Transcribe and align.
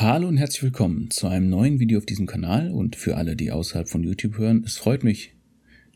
Hallo 0.00 0.28
und 0.28 0.36
herzlich 0.36 0.62
willkommen 0.62 1.10
zu 1.10 1.26
einem 1.26 1.50
neuen 1.50 1.80
Video 1.80 1.98
auf 1.98 2.06
diesem 2.06 2.26
Kanal 2.26 2.70
und 2.70 2.94
für 2.94 3.16
alle, 3.16 3.34
die 3.34 3.50
außerhalb 3.50 3.88
von 3.88 4.04
YouTube 4.04 4.38
hören. 4.38 4.62
Es 4.64 4.76
freut 4.76 5.02
mich, 5.02 5.34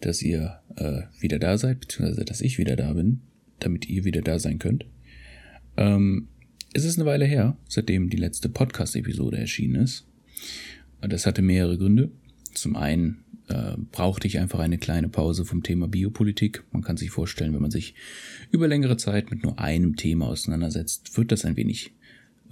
dass 0.00 0.22
ihr 0.22 0.58
äh, 0.74 1.02
wieder 1.20 1.38
da 1.38 1.56
seid, 1.56 1.78
beziehungsweise 1.78 2.24
dass 2.24 2.40
ich 2.40 2.58
wieder 2.58 2.74
da 2.74 2.94
bin, 2.94 3.20
damit 3.60 3.88
ihr 3.88 4.04
wieder 4.04 4.20
da 4.20 4.40
sein 4.40 4.58
könnt. 4.58 4.86
Ähm, 5.76 6.26
es 6.72 6.84
ist 6.84 6.98
eine 6.98 7.06
Weile 7.06 7.26
her, 7.26 7.56
seitdem 7.68 8.10
die 8.10 8.16
letzte 8.16 8.48
Podcast-Episode 8.48 9.38
erschienen 9.38 9.76
ist. 9.76 10.04
Das 11.00 11.24
hatte 11.24 11.42
mehrere 11.42 11.78
Gründe. 11.78 12.10
Zum 12.54 12.74
einen 12.74 13.22
äh, 13.46 13.76
brauchte 13.92 14.26
ich 14.26 14.40
einfach 14.40 14.58
eine 14.58 14.78
kleine 14.78 15.10
Pause 15.10 15.44
vom 15.44 15.62
Thema 15.62 15.86
Biopolitik. 15.86 16.64
Man 16.72 16.82
kann 16.82 16.96
sich 16.96 17.12
vorstellen, 17.12 17.54
wenn 17.54 17.62
man 17.62 17.70
sich 17.70 17.94
über 18.50 18.66
längere 18.66 18.96
Zeit 18.96 19.30
mit 19.30 19.44
nur 19.44 19.60
einem 19.60 19.94
Thema 19.94 20.26
auseinandersetzt, 20.26 21.16
wird 21.16 21.30
das 21.30 21.44
ein 21.44 21.56
wenig 21.56 21.92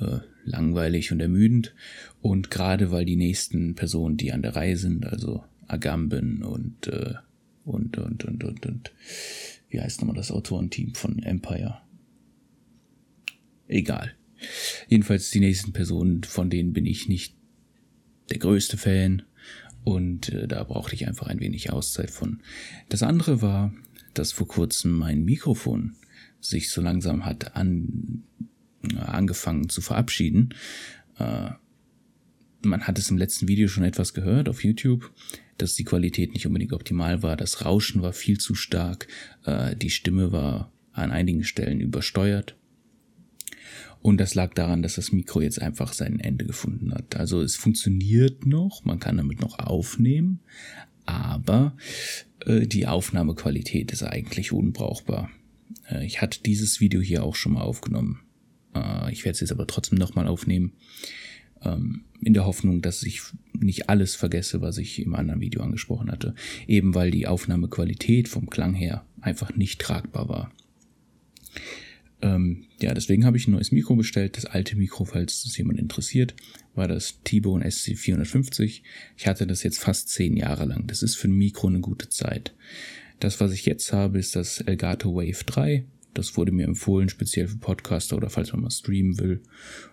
äh, 0.01 0.21
langweilig 0.45 1.13
und 1.13 1.21
ermüdend. 1.21 1.75
Und 2.21 2.51
gerade 2.51 2.91
weil 2.91 3.05
die 3.05 3.17
nächsten 3.17 3.75
Personen, 3.75 4.17
die 4.17 4.33
an 4.33 4.43
der 4.43 4.57
Reihe 4.57 4.77
sind, 4.77 5.07
also 5.07 5.45
Agamben 5.67 6.43
und, 6.43 6.89
äh, 6.89 7.15
und, 7.65 7.99
und, 7.99 8.25
und, 8.25 8.45
und, 8.45 8.67
und, 8.67 8.93
wie 9.69 9.81
heißt 9.81 10.01
nochmal 10.01 10.17
das 10.17 10.33
Autorenteam 10.33 10.95
von 10.95 11.23
Empire? 11.23 11.79
Egal. 13.69 14.13
Jedenfalls 14.89 15.31
die 15.31 15.41
nächsten 15.41 15.73
Personen, 15.73 16.25
von 16.25 16.51
denen 16.51 16.73
bin 16.73 16.87
ich 16.87 17.09
nicht 17.09 17.37
der 18.31 18.39
größte 18.39 18.77
Fan. 18.77 19.23
Und 19.85 20.31
äh, 20.31 20.49
da 20.49 20.65
brauchte 20.65 20.95
ich 20.95 21.07
einfach 21.07 21.29
ein 21.29 21.41
wenig 21.41 21.71
Auszeit 21.73 22.11
von. 22.11 22.41
Das 22.89 23.03
andere 23.03 23.41
war, 23.41 23.73
dass 24.15 24.33
vor 24.33 24.49
kurzem 24.49 24.93
mein 24.93 25.25
Mikrofon 25.25 25.95
sich 26.41 26.71
so 26.71 26.81
langsam 26.81 27.25
hat 27.25 27.55
an 27.57 28.25
angefangen 28.99 29.69
zu 29.69 29.81
verabschieden. 29.81 30.55
Äh, 31.19 31.51
man 32.63 32.87
hat 32.87 32.99
es 32.99 33.11
im 33.11 33.19
letzten 33.19 33.49
Video 33.49 33.69
schon 33.69 33.85
etwas 33.85 34.15
gehört 34.15 34.49
auf 34.49 34.65
YouTube, 34.65 35.13
dass 35.59 35.75
die 35.75 35.85
Qualität 35.85 36.33
nicht 36.33 36.47
unbedingt 36.47 36.73
optimal 36.73 37.23
war. 37.23 37.37
Das 37.37 37.65
Rauschen 37.65 38.03
war 38.03 38.13
viel 38.13 38.39
zu 38.39 38.55
stark. 38.55 39.09
Äh, 39.45 39.77
die 39.77 39.91
Stimme 39.91 40.33
war 40.33 40.73
an 40.93 41.11
einigen 41.11 41.45
Stellen 41.45 41.81
übersteuert. 41.81 42.57
Und 44.03 44.19
das 44.19 44.35
lag 44.35 44.55
daran, 44.55 44.83
dass 44.83 44.95
das 44.95 45.13
Mikro 45.13 45.43
jetzt 45.43 45.61
einfach 45.61 45.93
sein 45.93 46.21
Ende 46.21 46.47
gefunden 46.47 46.93
hat. 46.95 47.17
Also 47.17 47.43
es 47.43 47.57
funktioniert 47.57 48.47
noch, 48.47 48.85
man 48.85 48.99
kann 48.99 49.19
damit 49.19 49.41
noch 49.41 49.59
aufnehmen, 49.59 50.41
aber 51.05 51.77
äh, 52.47 52.67
die 52.67 52.87
Aufnahmequalität 52.87 53.93
ist 53.93 54.03
eigentlich 54.03 54.53
unbrauchbar. 54.53 55.31
Äh, 55.91 56.07
ich 56.07 56.23
hatte 56.23 56.43
dieses 56.43 56.81
Video 56.81 57.03
hier 57.03 57.23
auch 57.23 57.35
schon 57.35 57.53
mal 57.53 57.63
aufgenommen. 57.63 58.21
Äh, 58.75 59.13
ich 59.13 59.25
werde 59.25 59.35
es 59.35 59.41
jetzt 59.41 59.53
aber 59.53 59.67
trotzdem 59.67 59.99
nochmal 59.99 60.27
aufnehmen. 60.27 60.73
Ähm, 61.63 62.05
in 62.23 62.35
der 62.35 62.47
Hoffnung, 62.47 62.83
dass 62.83 63.03
ich 63.03 63.23
nicht 63.59 63.89
alles 63.89 64.15
vergesse, 64.15 64.61
was 64.61 64.79
ich 64.79 65.01
im 65.01 65.15
anderen 65.15 65.41
Video 65.41 65.63
angesprochen 65.63 66.11
hatte. 66.11 66.35
Eben 66.67 66.95
weil 66.95 67.11
die 67.11 67.27
Aufnahmequalität 67.27 68.29
vom 68.29 68.49
Klang 68.51 68.75
her 68.75 69.05
einfach 69.21 69.55
nicht 69.55 69.81
tragbar 69.81 70.29
war. 70.29 70.53
Ähm, 72.23 72.65
ja, 72.81 72.93
deswegen 72.93 73.25
habe 73.25 73.37
ich 73.37 73.49
ein 73.49 73.53
neues 73.53 73.73
Mikro 73.73 73.97
bestellt. 73.97 74.37
Das 74.37 74.47
alte 74.47 74.77
Mikro, 74.77 75.05
falls 75.05 75.45
es 75.45 75.57
jemand 75.57 75.79
interessiert, 75.79 76.35
war 76.75 76.89
das 76.89 77.21
T-Bone 77.25 77.67
SC450. 77.67 78.83
Ich 79.17 79.27
hatte 79.27 79.47
das 79.47 79.63
jetzt 79.63 79.79
fast 79.79 80.09
zehn 80.11 80.37
Jahre 80.37 80.67
lang. 80.67 80.87
Das 80.87 81.03
ist 81.03 81.17
für 81.17 81.29
ein 81.29 81.37
Mikro 81.37 81.69
eine 81.69 81.81
gute 81.81 82.09
Zeit. 82.09 82.55
Das, 83.21 83.41
was 83.41 83.53
ich 83.53 83.67
jetzt 83.67 83.93
habe, 83.93 84.19
ist 84.19 84.37
das 84.37 84.61
Elgato 84.61 85.15
Wave 85.15 85.45
3. 85.45 85.85
Das 86.15 86.37
wurde 86.37 86.53
mir 86.53 86.67
empfohlen, 86.67 87.09
speziell 87.09 87.49
für 87.49 87.59
Podcaster 87.59 88.17
oder 88.17 88.31
falls 88.31 88.53
man 88.53 88.63
mal 88.63 88.71
streamen 88.71 89.19
will. 89.19 89.43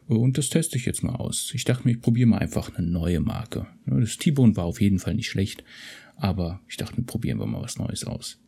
Und 0.08 0.38
das 0.38 0.50
teste 0.50 0.78
ich 0.78 0.86
jetzt 0.86 1.04
mal 1.04 1.16
aus. 1.16 1.52
Ich 1.54 1.64
dachte 1.64 1.88
mir, 1.88 1.92
ich 1.92 2.02
probiere 2.02 2.28
mal 2.28 2.40
einfach 2.40 2.76
eine 2.76 2.88
neue 2.88 3.20
Marke. 3.20 3.68
Das 3.86 4.18
T-Bone 4.18 4.56
war 4.56 4.66
auf 4.66 4.82
jeden 4.82 5.00
Fall 5.00 5.14
nicht 5.14 5.30
schlecht, 5.30 5.64
aber 6.16 6.62
ich 6.68 6.78
dachte, 6.78 7.02
probieren 7.04 7.40
wir 7.40 7.46
mal 7.46 7.62
was 7.62 7.78
Neues 7.78 8.04
aus. 8.04 8.40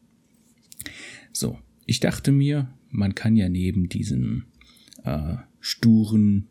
So, 1.32 1.60
ich 1.86 2.00
dachte 2.00 2.32
mir, 2.32 2.74
man 2.90 3.16
kann 3.16 3.36
ja 3.36 3.50
neben 3.50 3.88
diesem 3.88 4.46
äh, 5.04 5.36
sturen 5.60 6.49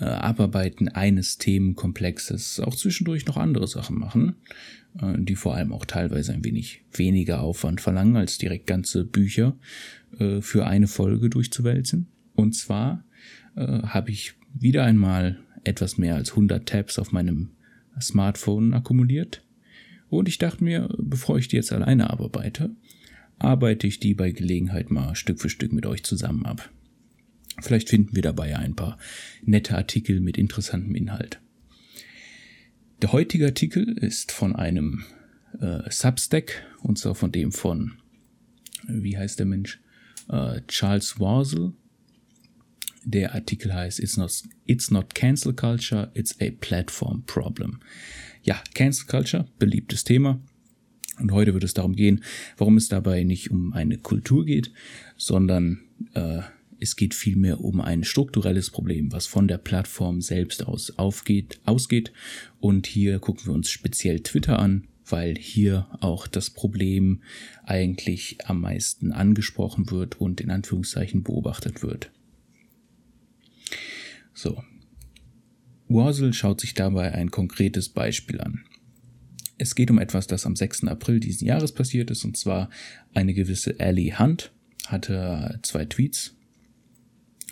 äh, 0.00 0.04
Abarbeiten 0.04 0.88
eines 0.88 1.38
Themenkomplexes 1.38 2.60
auch 2.60 2.74
zwischendurch 2.74 3.26
noch 3.26 3.36
andere 3.36 3.66
Sachen 3.66 3.98
machen, 3.98 4.36
äh, 5.00 5.14
die 5.18 5.36
vor 5.36 5.54
allem 5.54 5.72
auch 5.72 5.84
teilweise 5.84 6.32
ein 6.32 6.44
wenig 6.44 6.82
weniger 6.92 7.40
Aufwand 7.40 7.80
verlangen, 7.80 8.16
als 8.16 8.38
direkt 8.38 8.66
ganze 8.66 9.04
Bücher 9.04 9.56
äh, 10.18 10.40
für 10.40 10.66
eine 10.66 10.88
Folge 10.88 11.30
durchzuwälzen. 11.30 12.08
Und 12.34 12.54
zwar 12.54 13.04
äh, 13.56 13.82
habe 13.82 14.10
ich 14.10 14.34
wieder 14.52 14.84
einmal 14.84 15.38
etwas 15.64 15.98
mehr 15.98 16.14
als 16.14 16.30
100 16.30 16.66
Tabs 16.66 16.98
auf 16.98 17.12
meinem 17.12 17.50
Smartphone 18.00 18.74
akkumuliert. 18.74 19.42
Und 20.08 20.28
ich 20.28 20.38
dachte 20.38 20.62
mir, 20.62 20.88
bevor 20.98 21.38
ich 21.38 21.48
die 21.48 21.56
jetzt 21.56 21.72
alleine 21.72 22.10
abarbeite, 22.10 22.70
arbeite 23.38 23.86
ich 23.86 23.98
die 23.98 24.14
bei 24.14 24.30
Gelegenheit 24.30 24.90
mal 24.90 25.14
Stück 25.14 25.40
für 25.40 25.50
Stück 25.50 25.72
mit 25.72 25.86
euch 25.86 26.04
zusammen 26.04 26.46
ab. 26.46 26.70
Vielleicht 27.60 27.88
finden 27.88 28.14
wir 28.14 28.22
dabei 28.22 28.56
ein 28.56 28.76
paar 28.76 28.98
nette 29.42 29.76
Artikel 29.76 30.20
mit 30.20 30.36
interessantem 30.36 30.94
Inhalt. 30.94 31.40
Der 33.02 33.12
heutige 33.12 33.46
Artikel 33.46 33.96
ist 33.98 34.32
von 34.32 34.56
einem 34.56 35.04
äh, 35.60 35.90
Substack, 35.90 36.64
und 36.82 36.98
zwar 36.98 37.14
von 37.14 37.32
dem 37.32 37.52
von, 37.52 37.92
wie 38.86 39.16
heißt 39.16 39.38
der 39.38 39.46
Mensch? 39.46 39.80
Äh, 40.28 40.62
Charles 40.66 41.18
Warsel. 41.20 41.72
Der 43.04 43.34
Artikel 43.34 43.72
heißt 43.72 44.00
It's 44.00 44.16
not, 44.16 44.42
It's 44.64 44.90
not 44.90 45.14
Cancel 45.14 45.52
Culture, 45.52 46.10
it's 46.14 46.34
a 46.40 46.50
Platform 46.60 47.22
Problem. 47.24 47.80
Ja, 48.42 48.62
Cancel 48.74 49.06
Culture, 49.06 49.46
beliebtes 49.58 50.04
Thema. 50.04 50.40
Und 51.18 51.32
heute 51.32 51.54
wird 51.54 51.64
es 51.64 51.74
darum 51.74 51.94
gehen, 51.94 52.22
warum 52.56 52.76
es 52.76 52.88
dabei 52.88 53.24
nicht 53.24 53.50
um 53.50 53.72
eine 53.72 53.98
Kultur 53.98 54.44
geht, 54.44 54.72
sondern 55.16 55.80
äh, 56.14 56.40
es 56.78 56.96
geht 56.96 57.14
vielmehr 57.14 57.60
um 57.60 57.80
ein 57.80 58.04
strukturelles 58.04 58.70
Problem, 58.70 59.12
was 59.12 59.26
von 59.26 59.48
der 59.48 59.58
Plattform 59.58 60.20
selbst 60.20 60.66
aus 60.66 60.98
aufgeht, 60.98 61.60
ausgeht. 61.64 62.12
Und 62.60 62.86
hier 62.86 63.18
gucken 63.18 63.46
wir 63.46 63.54
uns 63.54 63.70
speziell 63.70 64.20
Twitter 64.20 64.58
an, 64.58 64.88
weil 65.06 65.36
hier 65.36 65.86
auch 66.00 66.26
das 66.26 66.50
Problem 66.50 67.22
eigentlich 67.64 68.38
am 68.46 68.60
meisten 68.60 69.12
angesprochen 69.12 69.90
wird 69.90 70.20
und 70.20 70.40
in 70.40 70.50
Anführungszeichen 70.50 71.22
beobachtet 71.22 71.82
wird. 71.82 72.10
So. 74.34 74.62
Warsel 75.88 76.32
schaut 76.32 76.60
sich 76.60 76.74
dabei 76.74 77.12
ein 77.12 77.30
konkretes 77.30 77.88
Beispiel 77.88 78.40
an. 78.40 78.64
Es 79.56 79.74
geht 79.74 79.90
um 79.90 79.98
etwas, 79.98 80.26
das 80.26 80.44
am 80.44 80.56
6. 80.56 80.84
April 80.84 81.20
diesen 81.20 81.46
Jahres 81.46 81.72
passiert 81.72 82.10
ist, 82.10 82.24
und 82.24 82.36
zwar 82.36 82.68
eine 83.14 83.32
gewisse 83.32 83.78
Ellie 83.78 84.18
Hunt 84.18 84.52
hatte 84.86 85.58
zwei 85.62 85.84
Tweets 85.86 86.36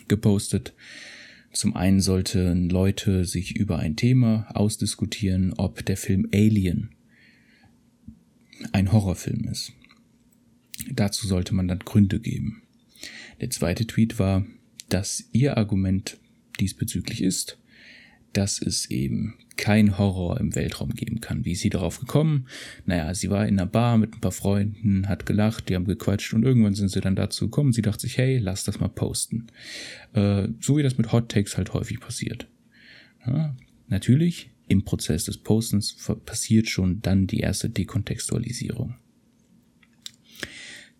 gepostet. 0.07 0.73
Zum 1.51 1.75
einen 1.75 2.01
sollten 2.01 2.69
Leute 2.69 3.25
sich 3.25 3.55
über 3.55 3.79
ein 3.79 3.95
Thema 3.95 4.47
ausdiskutieren, 4.53 5.53
ob 5.53 5.85
der 5.85 5.97
Film 5.97 6.27
Alien 6.33 6.89
ein 8.71 8.91
Horrorfilm 8.91 9.45
ist. 9.45 9.73
Dazu 10.91 11.27
sollte 11.27 11.55
man 11.55 11.67
dann 11.67 11.79
Gründe 11.79 12.19
geben. 12.19 12.61
Der 13.39 13.49
zweite 13.49 13.87
Tweet 13.87 14.19
war, 14.19 14.45
dass 14.89 15.29
ihr 15.31 15.57
Argument 15.57 16.17
diesbezüglich 16.59 17.21
ist, 17.21 17.57
dass 18.37 18.61
es 18.61 18.89
eben 18.91 19.35
kein 19.57 19.97
Horror 19.97 20.39
im 20.39 20.55
Weltraum 20.55 20.89
geben 20.89 21.21
kann. 21.21 21.45
Wie 21.45 21.53
ist 21.53 21.61
sie 21.61 21.69
darauf 21.69 21.99
gekommen? 21.99 22.47
Naja, 22.85 23.13
sie 23.13 23.29
war 23.29 23.47
in 23.47 23.57
einer 23.57 23.65
Bar 23.65 23.97
mit 23.97 24.13
ein 24.13 24.21
paar 24.21 24.33
Freunden, 24.33 25.07
hat 25.07 25.25
gelacht, 25.25 25.69
die 25.69 25.75
haben 25.75 25.85
gequatscht 25.85 26.33
und 26.33 26.43
irgendwann 26.43 26.73
sind 26.73 26.89
sie 26.89 27.01
dann 27.01 27.15
dazu 27.15 27.45
gekommen. 27.45 27.71
Sie 27.71 27.81
dachte 27.81 28.01
sich, 28.01 28.17
hey, 28.17 28.37
lass 28.37 28.65
das 28.65 28.79
mal 28.79 28.89
posten. 28.89 29.47
Äh, 30.13 30.49
so 30.59 30.77
wie 30.77 30.83
das 30.83 30.97
mit 30.97 31.11
Hot 31.11 31.29
Takes 31.29 31.57
halt 31.57 31.73
häufig 31.73 31.99
passiert. 31.99 32.47
Ja, 33.25 33.55
natürlich, 33.87 34.49
im 34.67 34.83
Prozess 34.83 35.25
des 35.25 35.37
Postens 35.37 35.95
passiert 36.25 36.67
schon 36.67 37.01
dann 37.01 37.27
die 37.27 37.39
erste 37.39 37.69
Dekontextualisierung. 37.69 38.95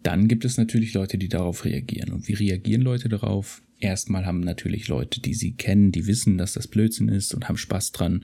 Dann 0.04 0.28
gibt 0.28 0.46
es 0.46 0.58
natürlich 0.58 0.94
Leute, 0.94 1.18
die 1.18 1.30
darauf 1.30 1.66
reagieren. 1.66 2.14
Und 2.14 2.28
wie 2.28 2.34
reagieren 2.34 2.84
Leute 2.84 3.10
darauf? 3.10 3.64
Erstmal 3.80 4.26
haben 4.26 4.40
natürlich 4.40 4.88
Leute, 4.88 5.20
die 5.20 5.34
sie 5.34 5.54
kennen, 5.54 5.92
die 5.92 6.08
wissen, 6.08 6.38
dass 6.38 6.54
das 6.54 6.68
Blödsinn 6.68 7.10
ist 7.10 7.34
und 7.34 7.50
haben 7.50 7.58
Spaß 7.58 7.92
dran. 7.92 8.24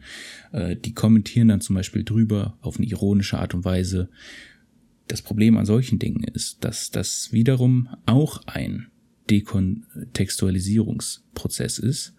Äh, 0.53 0.77
die 0.77 0.93
kommentieren 0.93 1.49
dann 1.49 1.61
zum 1.61 1.75
Beispiel 1.75 2.03
drüber 2.03 2.57
auf 2.61 2.77
eine 2.77 2.87
ironische 2.87 3.37
Art 3.37 3.53
und 3.53 3.65
Weise. 3.65 4.09
Das 5.07 5.21
Problem 5.21 5.57
an 5.57 5.65
solchen 5.65 5.99
Dingen 5.99 6.23
ist, 6.23 6.63
dass 6.63 6.89
das 6.89 7.33
wiederum 7.33 7.89
auch 8.05 8.41
ein 8.47 8.87
Dekontextualisierungsprozess 9.29 11.79
ist. 11.79 12.13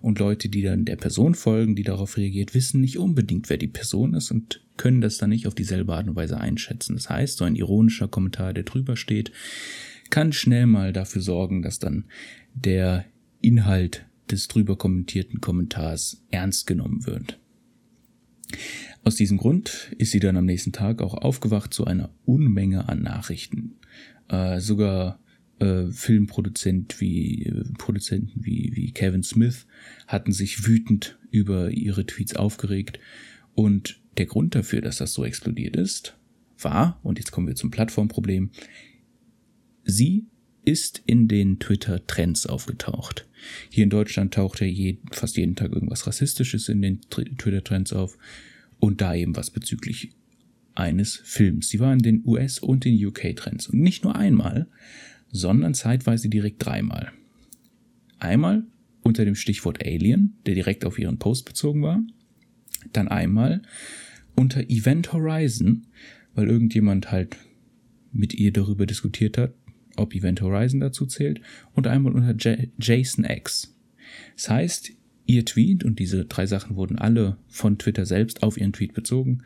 Und 0.00 0.18
Leute, 0.18 0.48
die 0.50 0.62
dann 0.62 0.84
der 0.84 0.96
Person 0.96 1.34
folgen, 1.34 1.76
die 1.76 1.82
darauf 1.82 2.18
reagiert, 2.18 2.54
wissen 2.54 2.82
nicht 2.82 2.98
unbedingt, 2.98 3.48
wer 3.48 3.56
die 3.56 3.68
Person 3.68 4.12
ist 4.14 4.30
und 4.30 4.60
können 4.76 5.00
das 5.00 5.18
dann 5.18 5.30
nicht 5.30 5.46
auf 5.46 5.54
dieselbe 5.54 5.94
Art 5.94 6.08
und 6.08 6.16
Weise 6.16 6.38
einschätzen. 6.38 6.96
Das 6.96 7.08
heißt, 7.08 7.38
so 7.38 7.44
ein 7.44 7.54
ironischer 7.56 8.08
Kommentar, 8.08 8.52
der 8.52 8.64
drüber 8.64 8.96
steht, 8.96 9.32
kann 10.10 10.32
schnell 10.32 10.66
mal 10.66 10.92
dafür 10.92 11.22
sorgen, 11.22 11.62
dass 11.62 11.78
dann 11.78 12.04
der 12.54 13.04
Inhalt 13.40 14.06
des 14.30 14.48
drüber 14.48 14.76
kommentierten 14.76 15.40
Kommentars 15.40 16.24
ernst 16.30 16.66
genommen 16.66 17.06
wird. 17.06 17.38
Aus 19.02 19.16
diesem 19.16 19.36
Grund 19.36 19.92
ist 19.98 20.12
sie 20.12 20.20
dann 20.20 20.36
am 20.36 20.46
nächsten 20.46 20.72
Tag 20.72 21.02
auch 21.02 21.14
aufgewacht 21.14 21.74
zu 21.74 21.84
einer 21.84 22.10
Unmenge 22.24 22.88
an 22.88 23.02
Nachrichten. 23.02 23.76
Äh, 24.28 24.60
sogar 24.60 25.20
äh, 25.58 25.90
Filmproduzent 25.90 27.00
wie 27.00 27.44
äh, 27.44 27.64
Produzenten 27.76 28.44
wie, 28.44 28.72
wie 28.74 28.92
Kevin 28.92 29.22
Smith 29.22 29.66
hatten 30.06 30.32
sich 30.32 30.66
wütend 30.66 31.18
über 31.30 31.70
ihre 31.70 32.06
Tweets 32.06 32.34
aufgeregt. 32.34 32.98
Und 33.54 34.00
der 34.16 34.26
Grund 34.26 34.54
dafür, 34.54 34.80
dass 34.80 34.96
das 34.96 35.12
so 35.12 35.24
explodiert 35.24 35.76
ist, 35.76 36.16
war, 36.58 36.98
und 37.02 37.18
jetzt 37.18 37.30
kommen 37.30 37.46
wir 37.46 37.56
zum 37.56 37.70
Plattformproblem, 37.70 38.50
sie 39.84 40.26
ist 40.64 41.02
in 41.06 41.28
den 41.28 41.58
Twitter-Trends 41.58 42.46
aufgetaucht. 42.46 43.26
Hier 43.70 43.84
in 43.84 43.90
Deutschland 43.90 44.34
taucht 44.34 44.60
ja 44.60 44.66
je, 44.66 44.98
fast 45.10 45.36
jeden 45.36 45.56
Tag 45.56 45.72
irgendwas 45.72 46.06
Rassistisches 46.06 46.68
in 46.68 46.82
den 46.82 47.00
Twitter-Trends 47.10 47.92
auf 47.92 48.16
und 48.80 49.00
da 49.00 49.14
eben 49.14 49.36
was 49.36 49.50
bezüglich 49.50 50.10
eines 50.74 51.16
Films. 51.24 51.68
Sie 51.68 51.80
war 51.80 51.92
in 51.92 52.00
den 52.00 52.22
US- 52.26 52.58
und 52.58 52.84
den 52.84 53.04
UK-Trends. 53.06 53.68
Und 53.68 53.80
nicht 53.80 54.04
nur 54.04 54.16
einmal, 54.16 54.66
sondern 55.30 55.74
zeitweise 55.74 56.28
direkt 56.28 56.64
dreimal. 56.64 57.12
Einmal 58.18 58.64
unter 59.02 59.24
dem 59.24 59.34
Stichwort 59.34 59.84
Alien, 59.84 60.34
der 60.46 60.54
direkt 60.54 60.84
auf 60.84 60.98
ihren 60.98 61.18
Post 61.18 61.44
bezogen 61.44 61.82
war. 61.82 62.02
Dann 62.92 63.08
einmal 63.08 63.62
unter 64.34 64.68
Event 64.68 65.12
Horizon, 65.12 65.86
weil 66.34 66.48
irgendjemand 66.48 67.12
halt 67.12 67.36
mit 68.12 68.34
ihr 68.34 68.52
darüber 68.52 68.86
diskutiert 68.86 69.38
hat, 69.38 69.54
ob 69.96 70.14
Event 70.14 70.40
Horizon 70.40 70.80
dazu 70.80 71.06
zählt. 71.06 71.40
Und 71.72 71.86
einmal 71.86 72.12
unter 72.12 72.34
Jason 72.78 73.24
X. 73.24 73.74
Das 74.36 74.50
heißt, 74.50 74.92
ihr 75.26 75.44
Tweet, 75.44 75.84
und 75.84 75.98
diese 75.98 76.24
drei 76.24 76.46
Sachen 76.46 76.76
wurden 76.76 76.98
alle 76.98 77.36
von 77.48 77.78
Twitter 77.78 78.06
selbst 78.06 78.42
auf 78.42 78.56
ihren 78.56 78.72
Tweet 78.72 78.94
bezogen, 78.94 79.42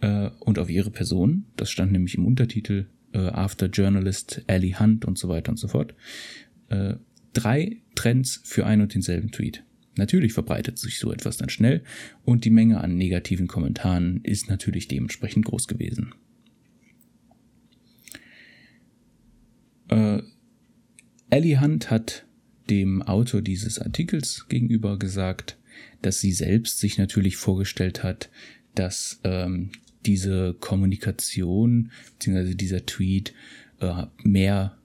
äh, 0.00 0.30
und 0.40 0.58
auf 0.58 0.70
ihre 0.70 0.90
Person. 0.90 1.46
Das 1.56 1.70
stand 1.70 1.92
nämlich 1.92 2.16
im 2.16 2.26
Untertitel 2.26 2.86
äh, 3.12 3.18
After 3.18 3.66
Journalist 3.66 4.42
Ellie 4.46 4.78
Hunt 4.78 5.04
und 5.04 5.18
so 5.18 5.28
weiter 5.28 5.50
und 5.50 5.58
so 5.58 5.68
fort. 5.68 5.94
Äh, 6.68 6.94
drei 7.32 7.76
Trends 7.94 8.40
für 8.44 8.66
ein 8.66 8.80
und 8.80 8.94
denselben 8.94 9.30
Tweet. 9.30 9.62
Natürlich 9.96 10.34
verbreitet 10.34 10.78
sich 10.78 10.98
so 10.98 11.10
etwas 11.12 11.38
dann 11.38 11.48
schnell 11.48 11.82
und 12.24 12.44
die 12.44 12.50
Menge 12.50 12.80
an 12.82 12.96
negativen 12.96 13.46
Kommentaren 13.46 14.20
ist 14.24 14.50
natürlich 14.50 14.88
dementsprechend 14.88 15.46
groß 15.46 15.68
gewesen. 15.68 16.12
Äh, 19.88 20.22
Ellie 21.30 21.60
Hunt 21.60 21.90
hat 21.90 22.24
dem 22.70 23.02
Autor 23.02 23.42
dieses 23.42 23.78
Artikels 23.78 24.46
gegenüber 24.48 24.98
gesagt, 24.98 25.58
dass 26.02 26.20
sie 26.20 26.32
selbst 26.32 26.78
sich 26.78 26.98
natürlich 26.98 27.36
vorgestellt 27.36 28.02
hat, 28.02 28.30
dass 28.74 29.20
ähm, 29.24 29.70
diese 30.04 30.54
Kommunikation 30.54 31.90
bzw. 32.18 32.54
dieser 32.54 32.86
Tweet 32.86 33.34
äh, 33.80 34.04
mehr 34.22 34.78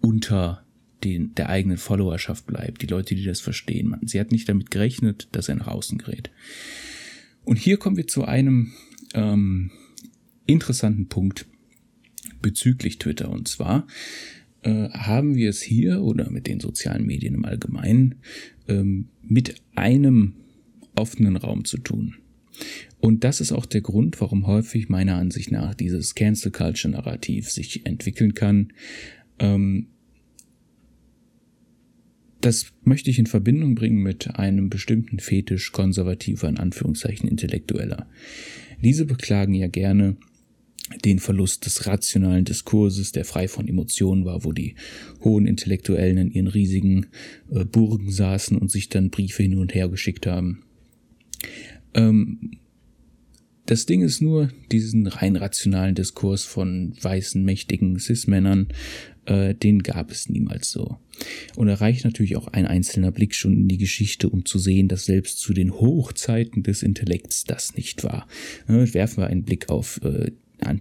unter 0.00 0.64
den, 1.04 1.34
der 1.34 1.48
eigenen 1.48 1.78
Followerschaft 1.78 2.46
bleibt, 2.46 2.82
die 2.82 2.86
Leute, 2.86 3.14
die 3.14 3.24
das 3.24 3.40
verstehen. 3.40 3.96
Sie 4.02 4.20
hat 4.20 4.32
nicht 4.32 4.48
damit 4.48 4.70
gerechnet, 4.70 5.28
dass 5.32 5.48
er 5.48 5.56
nach 5.56 5.68
außen 5.68 5.98
gerät. 5.98 6.30
Und 7.44 7.58
hier 7.58 7.78
kommen 7.78 7.96
wir 7.96 8.06
zu 8.06 8.24
einem 8.24 8.72
ähm, 9.14 9.70
interessanten 10.46 11.08
Punkt 11.08 11.46
bezüglich 12.40 12.98
Twitter. 12.98 13.30
Und 13.30 13.48
zwar 13.48 13.86
äh, 14.62 14.88
haben 14.90 15.34
wir 15.34 15.50
es 15.50 15.62
hier 15.62 16.02
oder 16.02 16.30
mit 16.30 16.46
den 16.46 16.60
sozialen 16.60 17.06
Medien 17.06 17.34
im 17.34 17.44
Allgemeinen 17.44 18.16
ähm, 18.68 19.08
mit 19.22 19.54
einem 19.74 20.34
offenen 20.94 21.36
Raum 21.36 21.64
zu 21.64 21.78
tun. 21.78 22.16
Und 23.00 23.24
das 23.24 23.40
ist 23.40 23.52
auch 23.52 23.64
der 23.64 23.80
Grund, 23.80 24.20
warum 24.20 24.46
häufig 24.46 24.88
meiner 24.88 25.16
Ansicht 25.16 25.50
nach 25.50 25.74
dieses 25.74 26.14
Cancel 26.14 26.52
Culture 26.52 26.92
Narrativ 26.92 27.50
sich 27.50 27.86
entwickeln 27.86 28.34
kann. 28.34 28.72
Ähm, 29.38 29.86
das 32.40 32.72
möchte 32.84 33.10
ich 33.10 33.18
in 33.18 33.26
Verbindung 33.26 33.74
bringen 33.74 34.02
mit 34.02 34.36
einem 34.36 34.70
bestimmten 34.70 35.18
Fetisch 35.18 35.72
konservativer, 35.72 36.48
in 36.48 36.58
Anführungszeichen 36.58 37.28
intellektueller. 37.28 38.08
Diese 38.82 39.04
beklagen 39.04 39.54
ja 39.54 39.68
gerne 39.68 40.16
den 41.04 41.18
Verlust 41.18 41.66
des 41.66 41.86
rationalen 41.86 42.44
Diskurses, 42.44 43.12
der 43.12 43.24
frei 43.24 43.48
von 43.48 43.68
Emotionen 43.68 44.24
war, 44.24 44.44
wo 44.44 44.52
die 44.52 44.74
hohen 45.22 45.46
Intellektuellen 45.46 46.18
in 46.18 46.30
ihren 46.30 46.46
riesigen 46.48 47.06
äh, 47.50 47.64
Burgen 47.64 48.10
saßen 48.10 48.56
und 48.58 48.70
sich 48.70 48.88
dann 48.88 49.10
Briefe 49.10 49.42
hin 49.42 49.58
und 49.58 49.74
her 49.74 49.88
geschickt 49.88 50.26
haben. 50.26 50.62
Ähm, 51.94 52.58
das 53.66 53.86
Ding 53.86 54.02
ist 54.02 54.20
nur, 54.20 54.48
diesen 54.72 55.06
rein 55.06 55.36
rationalen 55.36 55.94
Diskurs 55.94 56.44
von 56.44 56.92
weißen, 57.00 57.44
mächtigen 57.44 58.00
Cis-Männern, 58.00 58.68
äh, 59.26 59.54
den 59.54 59.84
gab 59.84 60.10
es 60.10 60.28
niemals 60.28 60.72
so. 60.72 60.98
Und 61.54 61.68
da 61.68 61.74
reicht 61.74 62.04
natürlich 62.04 62.36
auch 62.36 62.48
ein 62.48 62.66
einzelner 62.66 63.12
Blick 63.12 63.34
schon 63.34 63.52
in 63.52 63.68
die 63.68 63.78
Geschichte, 63.78 64.28
um 64.28 64.44
zu 64.44 64.58
sehen, 64.58 64.88
dass 64.88 65.04
selbst 65.04 65.38
zu 65.38 65.52
den 65.52 65.72
Hochzeiten 65.72 66.64
des 66.64 66.82
Intellekts 66.82 67.44
das 67.44 67.76
nicht 67.76 68.02
war. 68.02 68.26
Äh, 68.66 68.92
werfen 68.92 69.18
wir 69.18 69.28
einen 69.28 69.44
Blick 69.44 69.68
auf 69.68 70.00
äh, 70.02 70.32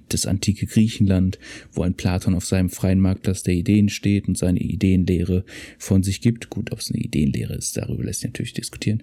das 0.10 0.26
antike 0.26 0.66
Griechenland, 0.66 1.40
wo 1.72 1.84
ein 1.84 1.94
Platon 1.94 2.36
auf 2.36 2.46
seinem 2.46 2.70
freien 2.70 3.00
Marktplatz 3.00 3.44
der 3.44 3.54
Ideen 3.54 3.90
steht 3.90 4.28
und 4.28 4.38
seine 4.38 4.60
Ideenlehre 4.60 5.46
von 5.78 6.04
sich 6.04 6.22
gibt. 6.22 6.50
Gut, 6.50 6.72
ob 6.72 6.80
es 6.80 6.92
eine 6.92 7.02
Ideenlehre 7.02 7.56
ist, 7.56 7.78
darüber 7.78 8.04
lässt 8.04 8.22
sich 8.22 8.30
natürlich 8.30 8.54
diskutieren. 8.54 9.02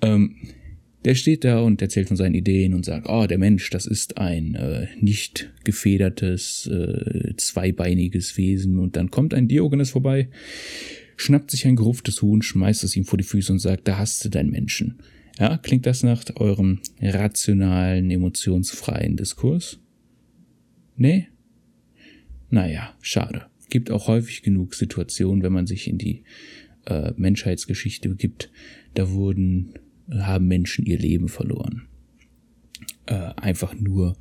Ähm, 0.00 0.36
der 1.04 1.14
steht 1.14 1.44
da 1.44 1.60
und 1.60 1.80
erzählt 1.80 2.08
von 2.08 2.16
seinen 2.16 2.34
Ideen 2.34 2.74
und 2.74 2.84
sagt, 2.84 3.08
oh, 3.08 3.26
der 3.26 3.38
Mensch, 3.38 3.70
das 3.70 3.86
ist 3.86 4.18
ein 4.18 4.54
äh, 4.56 4.88
nicht 5.00 5.50
gefedertes, 5.64 6.66
äh, 6.66 7.34
zweibeiniges 7.36 8.36
Wesen. 8.36 8.78
Und 8.78 8.96
dann 8.96 9.10
kommt 9.10 9.32
ein 9.32 9.48
Diogenes 9.48 9.90
vorbei, 9.90 10.28
schnappt 11.16 11.50
sich 11.50 11.66
ein 11.66 11.76
gerupftes 11.76 12.20
Huhn, 12.20 12.42
schmeißt 12.42 12.82
es 12.84 12.96
ihm 12.96 13.04
vor 13.04 13.16
die 13.16 13.24
Füße 13.24 13.52
und 13.52 13.60
sagt, 13.60 13.86
da 13.86 13.98
hast 13.98 14.24
du 14.24 14.28
deinen 14.28 14.50
Menschen. 14.50 14.98
Ja, 15.38 15.56
klingt 15.56 15.86
das 15.86 16.02
nach 16.02 16.24
eurem 16.36 16.80
rationalen, 17.00 18.10
emotionsfreien 18.10 19.16
Diskurs? 19.16 19.78
Nee? 20.98 21.28
Naja, 22.50 22.94
schade. 23.00 23.46
Gibt 23.70 23.90
auch 23.90 24.08
häufig 24.08 24.42
genug 24.42 24.74
Situationen, 24.74 25.42
wenn 25.42 25.52
man 25.52 25.66
sich 25.66 25.88
in 25.88 25.98
die 25.98 26.24
äh, 26.86 27.12
Menschheitsgeschichte 27.16 28.08
begibt, 28.08 28.50
da 28.94 29.10
wurden 29.10 29.74
haben 30.10 30.48
Menschen 30.48 30.86
ihr 30.86 30.98
Leben 30.98 31.28
verloren. 31.28 31.86
Äh, 33.06 33.32
einfach 33.36 33.74
nur, 33.74 34.16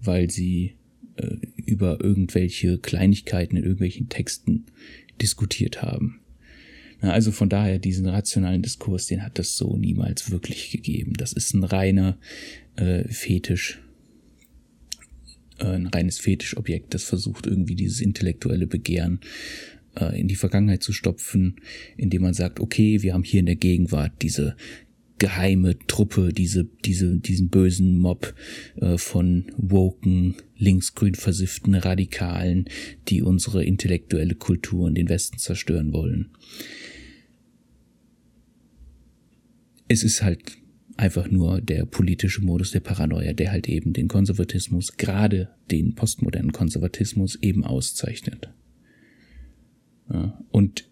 weil 0.00 0.30
sie 0.30 0.74
äh, 1.16 1.36
über 1.56 2.02
irgendwelche 2.02 2.78
Kleinigkeiten 2.78 3.56
in 3.56 3.62
irgendwelchen 3.62 4.08
Texten 4.08 4.66
diskutiert 5.20 5.82
haben. 5.82 6.20
Also 7.00 7.32
von 7.32 7.48
daher, 7.48 7.80
diesen 7.80 8.06
rationalen 8.06 8.62
Diskurs, 8.62 9.06
den 9.06 9.24
hat 9.24 9.38
es 9.40 9.56
so 9.56 9.76
niemals 9.76 10.30
wirklich 10.30 10.70
gegeben. 10.70 11.14
Das 11.14 11.32
ist 11.32 11.52
ein 11.52 11.64
reiner 11.64 12.16
äh, 12.76 13.08
Fetisch, 13.08 13.82
ein 15.70 15.86
reines 15.86 16.18
Fetischobjekt, 16.18 16.94
das 16.94 17.04
versucht 17.04 17.46
irgendwie 17.46 17.74
dieses 17.74 18.00
intellektuelle 18.00 18.66
Begehren 18.66 19.20
äh, 19.98 20.18
in 20.18 20.28
die 20.28 20.36
Vergangenheit 20.36 20.82
zu 20.82 20.92
stopfen, 20.92 21.56
indem 21.96 22.22
man 22.22 22.34
sagt, 22.34 22.60
okay, 22.60 23.02
wir 23.02 23.14
haben 23.14 23.24
hier 23.24 23.40
in 23.40 23.46
der 23.46 23.56
Gegenwart 23.56 24.12
diese 24.22 24.56
geheime 25.18 25.78
Truppe, 25.86 26.32
diese, 26.32 26.64
diese, 26.84 27.16
diesen 27.18 27.48
bösen 27.48 27.96
Mob 27.96 28.34
äh, 28.76 28.98
von 28.98 29.52
woken, 29.56 30.34
linksgrün 30.56 31.14
versifften 31.14 31.76
Radikalen, 31.76 32.64
die 33.08 33.22
unsere 33.22 33.64
intellektuelle 33.64 34.34
Kultur 34.34 34.88
in 34.88 34.96
den 34.96 35.08
Westen 35.08 35.38
zerstören 35.38 35.92
wollen. 35.92 36.30
Es 39.86 40.02
ist 40.02 40.22
halt 40.22 40.58
einfach 41.02 41.28
nur 41.28 41.60
der 41.60 41.84
politische 41.84 42.42
Modus 42.42 42.70
der 42.70 42.78
Paranoia, 42.78 43.32
der 43.32 43.50
halt 43.50 43.68
eben 43.68 43.92
den 43.92 44.06
Konservatismus, 44.06 44.96
gerade 44.96 45.48
den 45.68 45.96
postmodernen 45.96 46.52
Konservatismus 46.52 47.34
eben 47.42 47.64
auszeichnet. 47.64 48.50
Ja, 50.08 50.40
und 50.50 50.88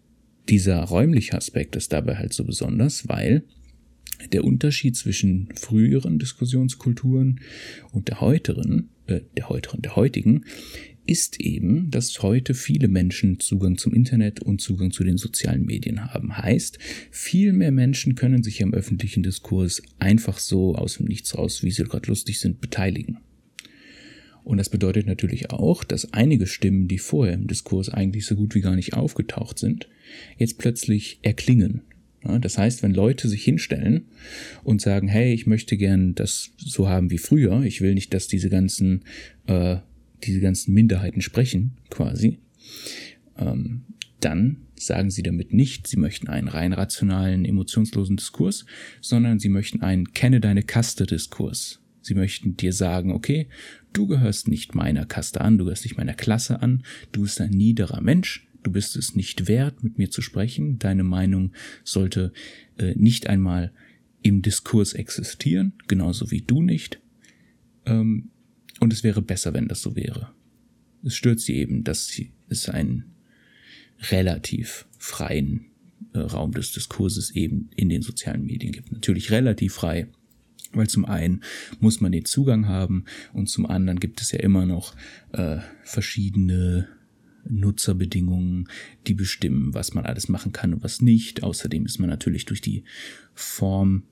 dieser 0.48 0.82
räumliche 0.82 1.36
Aspekt 1.36 1.76
ist 1.76 1.92
dabei 1.92 2.16
halt 2.16 2.32
so 2.32 2.44
besonders, 2.44 3.08
weil 3.08 3.44
der 4.32 4.42
Unterschied 4.42 4.96
zwischen 4.96 5.48
früheren 5.54 6.18
Diskussionskulturen 6.18 7.38
und 7.92 8.08
der 8.08 8.20
heuteren, 8.20 8.88
äh, 9.06 9.20
der 9.36 9.48
heuteren, 9.48 9.80
der 9.80 9.94
heutigen, 9.94 10.44
ist 11.10 11.40
eben, 11.40 11.90
dass 11.90 12.22
heute 12.22 12.54
viele 12.54 12.86
Menschen 12.86 13.40
Zugang 13.40 13.76
zum 13.76 13.92
Internet 13.92 14.42
und 14.42 14.60
Zugang 14.60 14.92
zu 14.92 15.02
den 15.02 15.16
sozialen 15.16 15.66
Medien 15.66 16.14
haben. 16.14 16.38
Heißt, 16.38 16.78
viel 17.10 17.52
mehr 17.52 17.72
Menschen 17.72 18.14
können 18.14 18.44
sich 18.44 18.62
am 18.62 18.72
öffentlichen 18.72 19.24
Diskurs 19.24 19.82
einfach 19.98 20.38
so 20.38 20.76
aus 20.76 20.98
dem 20.98 21.06
Nichts 21.06 21.36
raus, 21.36 21.64
wie 21.64 21.72
sie 21.72 21.82
gerade 21.82 22.06
lustig 22.06 22.38
sind, 22.38 22.60
beteiligen. 22.60 23.18
Und 24.44 24.58
das 24.58 24.68
bedeutet 24.68 25.08
natürlich 25.08 25.50
auch, 25.50 25.82
dass 25.82 26.12
einige 26.12 26.46
Stimmen, 26.46 26.86
die 26.86 26.98
vorher 26.98 27.34
im 27.34 27.48
Diskurs 27.48 27.88
eigentlich 27.88 28.24
so 28.24 28.36
gut 28.36 28.54
wie 28.54 28.60
gar 28.60 28.76
nicht 28.76 28.94
aufgetaucht 28.94 29.58
sind, 29.58 29.88
jetzt 30.38 30.58
plötzlich 30.58 31.18
erklingen. 31.22 31.82
Das 32.22 32.56
heißt, 32.56 32.84
wenn 32.84 32.94
Leute 32.94 33.28
sich 33.28 33.42
hinstellen 33.42 34.04
und 34.62 34.80
sagen, 34.80 35.08
hey, 35.08 35.32
ich 35.32 35.46
möchte 35.46 35.76
gern 35.76 36.14
das 36.14 36.50
so 36.56 36.88
haben 36.88 37.10
wie 37.10 37.18
früher, 37.18 37.62
ich 37.62 37.80
will 37.80 37.94
nicht, 37.94 38.14
dass 38.14 38.28
diese 38.28 38.50
ganzen, 38.50 39.02
äh, 39.46 39.78
diese 40.24 40.40
ganzen 40.40 40.74
Minderheiten 40.74 41.20
sprechen, 41.20 41.72
quasi, 41.90 42.38
ähm, 43.38 43.82
dann 44.20 44.58
sagen 44.76 45.10
sie 45.10 45.22
damit 45.22 45.52
nicht, 45.52 45.86
sie 45.86 45.98
möchten 45.98 46.28
einen 46.28 46.48
rein 46.48 46.72
rationalen, 46.72 47.44
emotionslosen 47.44 48.16
Diskurs, 48.16 48.64
sondern 49.00 49.38
sie 49.38 49.48
möchten 49.48 49.82
einen 49.82 50.12
Kenne 50.12 50.40
deine 50.40 50.62
Kaste-Diskurs. 50.62 51.80
Sie 52.02 52.14
möchten 52.14 52.56
dir 52.56 52.72
sagen, 52.72 53.12
okay, 53.12 53.48
du 53.92 54.06
gehörst 54.06 54.48
nicht 54.48 54.74
meiner 54.74 55.04
Kaste 55.04 55.40
an, 55.42 55.58
du 55.58 55.64
gehörst 55.64 55.84
nicht 55.84 55.98
meiner 55.98 56.14
Klasse 56.14 56.62
an, 56.62 56.82
du 57.12 57.22
bist 57.22 57.40
ein 57.40 57.50
niederer 57.50 58.00
Mensch, 58.00 58.48
du 58.62 58.72
bist 58.72 58.96
es 58.96 59.14
nicht 59.14 59.48
wert, 59.48 59.82
mit 59.82 59.98
mir 59.98 60.10
zu 60.10 60.22
sprechen, 60.22 60.78
deine 60.78 61.04
Meinung 61.04 61.52
sollte 61.84 62.32
äh, 62.78 62.94
nicht 62.94 63.26
einmal 63.26 63.72
im 64.22 64.42
Diskurs 64.42 64.94
existieren, 64.94 65.74
genauso 65.88 66.30
wie 66.30 66.42
du 66.42 66.62
nicht. 66.62 67.00
Ähm, 67.86 68.30
und 68.80 68.92
es 68.92 69.04
wäre 69.04 69.22
besser, 69.22 69.54
wenn 69.54 69.68
das 69.68 69.82
so 69.82 69.94
wäre. 69.94 70.32
Es 71.04 71.14
stört 71.14 71.40
sie 71.40 71.54
eben, 71.54 71.84
dass 71.84 72.10
es 72.48 72.68
einen 72.68 73.04
relativ 74.10 74.86
freien 74.98 75.66
äh, 76.12 76.18
Raum 76.18 76.52
des 76.52 76.72
Diskurses 76.72 77.30
eben 77.30 77.70
in 77.76 77.88
den 77.88 78.02
sozialen 78.02 78.44
Medien 78.44 78.72
gibt. 78.72 78.90
Natürlich 78.90 79.30
relativ 79.30 79.74
frei, 79.74 80.08
weil 80.72 80.88
zum 80.88 81.04
einen 81.04 81.42
muss 81.78 82.00
man 82.00 82.12
den 82.12 82.24
Zugang 82.24 82.66
haben 82.66 83.04
und 83.32 83.48
zum 83.48 83.66
anderen 83.66 84.00
gibt 84.00 84.20
es 84.20 84.32
ja 84.32 84.40
immer 84.40 84.66
noch 84.66 84.94
äh, 85.32 85.58
verschiedene 85.84 86.88
Nutzerbedingungen, 87.48 88.68
die 89.06 89.14
bestimmen, 89.14 89.74
was 89.74 89.94
man 89.94 90.04
alles 90.04 90.28
machen 90.28 90.52
kann 90.52 90.74
und 90.74 90.82
was 90.82 91.00
nicht. 91.00 91.42
Außerdem 91.42 91.86
ist 91.86 91.98
man 91.98 92.10
natürlich 92.10 92.44
durch 92.44 92.60
die 92.60 92.84
Form 93.34 94.04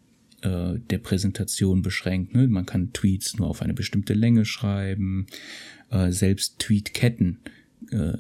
äh, 0.42 0.78
der 0.90 0.98
Präsentation 0.98 1.82
beschränkt. 1.82 2.34
Ne? 2.34 2.48
Man 2.48 2.66
kann 2.66 2.92
Tweets 2.92 3.38
nur 3.38 3.48
auf 3.48 3.62
eine 3.62 3.74
bestimmte 3.74 4.14
Länge 4.14 4.44
schreiben. 4.44 5.26
Äh, 5.90 6.12
selbst 6.12 6.58
Tweetketten 6.58 7.38
äh, 7.90 8.12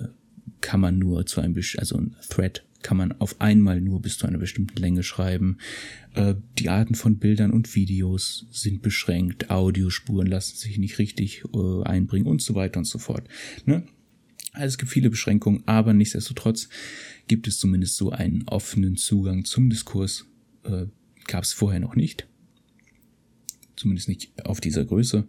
kann 0.60 0.80
man 0.80 0.98
nur 0.98 1.26
zu 1.26 1.40
einem, 1.40 1.54
also 1.76 1.96
ein 1.96 2.16
Thread 2.28 2.64
kann 2.82 2.96
man 2.96 3.12
auf 3.12 3.40
einmal 3.40 3.80
nur 3.80 4.00
bis 4.00 4.18
zu 4.18 4.26
einer 4.26 4.38
bestimmten 4.38 4.80
Länge 4.80 5.02
schreiben. 5.02 5.58
Äh, 6.14 6.34
die 6.58 6.68
Arten 6.68 6.94
von 6.94 7.18
Bildern 7.18 7.50
und 7.50 7.74
Videos 7.74 8.46
sind 8.50 8.82
beschränkt. 8.82 9.50
Audiospuren 9.50 10.26
lassen 10.26 10.56
sich 10.56 10.78
nicht 10.78 10.98
richtig 10.98 11.42
äh, 11.54 11.82
einbringen 11.84 12.26
und 12.26 12.40
so 12.40 12.54
weiter 12.54 12.78
und 12.78 12.84
so 12.84 12.98
fort. 12.98 13.26
Ne? 13.66 13.82
Also 14.52 14.66
es 14.66 14.78
gibt 14.78 14.90
viele 14.90 15.10
Beschränkungen, 15.10 15.62
aber 15.66 15.92
nichtsdestotrotz 15.92 16.68
gibt 17.26 17.48
es 17.48 17.58
zumindest 17.58 17.96
so 17.96 18.10
einen 18.10 18.44
offenen 18.46 18.96
Zugang 18.96 19.44
zum 19.44 19.70
Diskurs. 19.70 20.26
Äh, 20.64 20.86
Gab 21.28 21.44
es 21.44 21.52
vorher 21.52 21.78
noch 21.78 21.94
nicht. 21.94 22.26
Zumindest 23.76 24.08
nicht 24.08 24.32
auf 24.44 24.60
dieser 24.60 24.84
Größe. 24.84 25.28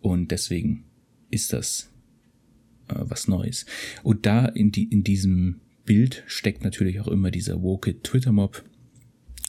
Und 0.00 0.30
deswegen 0.30 0.84
ist 1.30 1.52
das 1.52 1.90
äh, 2.88 2.94
was 2.98 3.26
Neues. 3.26 3.66
Und 4.04 4.26
da 4.26 4.46
in, 4.46 4.70
die, 4.70 4.84
in 4.84 5.02
diesem 5.02 5.60
Bild 5.84 6.22
steckt 6.26 6.62
natürlich 6.62 7.00
auch 7.00 7.08
immer 7.08 7.32
dieser 7.32 7.62
Woke 7.62 8.00
Twitter 8.02 8.30
Mob. 8.30 8.64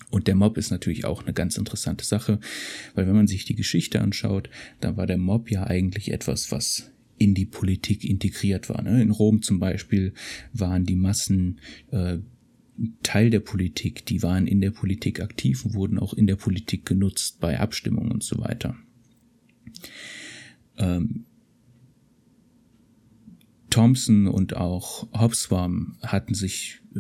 Und 0.10 0.28
der 0.28 0.36
Mob 0.36 0.58
ist 0.58 0.72
natürlich 0.72 1.06
auch 1.06 1.24
eine 1.24 1.34
ganz 1.34 1.58
interessante 1.58 2.04
Sache, 2.04 2.40
weil 2.96 3.08
wenn 3.08 3.16
man 3.16 3.28
sich 3.28 3.46
die 3.46 3.56
Geschichte 3.56 4.02
anschaut, 4.02 4.50
dann 4.80 4.98
war 4.98 5.08
der 5.08 5.18
Mob 5.18 5.52
ja 5.52 5.66
eigentlich 5.68 6.12
etwas, 6.12 6.52
was 6.52 6.92
in 7.18 7.36
die 7.36 7.46
Politik 7.46 8.04
integriert 8.04 8.68
war. 8.70 8.82
Ne? 8.82 9.02
In 9.02 9.12
Rom 9.12 9.42
zum 9.42 9.60
Beispiel 9.60 10.14
waren 10.54 10.86
die 10.86 10.96
Massen 10.96 11.60
äh, 11.92 12.18
Teil 13.04 13.30
der 13.30 13.40
Politik, 13.40 14.06
die 14.06 14.24
waren 14.24 14.48
in 14.48 14.62
der 14.62 14.72
Politik 14.72 15.22
aktiv 15.22 15.66
und 15.66 15.74
wurden 15.74 16.00
auch 16.00 16.14
in 16.14 16.28
der 16.28 16.36
Politik 16.36 16.86
genutzt 16.86 17.40
bei 17.40 17.60
Abstimmungen 17.60 18.12
und 18.12 18.24
so 18.24 18.40
weiter. 18.40 18.76
Ähm, 20.78 21.26
Thompson 23.70 24.28
und 24.28 24.56
auch 24.56 25.08
Hobsbawm 25.14 25.98
hatten 26.02 26.34
sich 26.34 26.82
äh, 26.96 27.00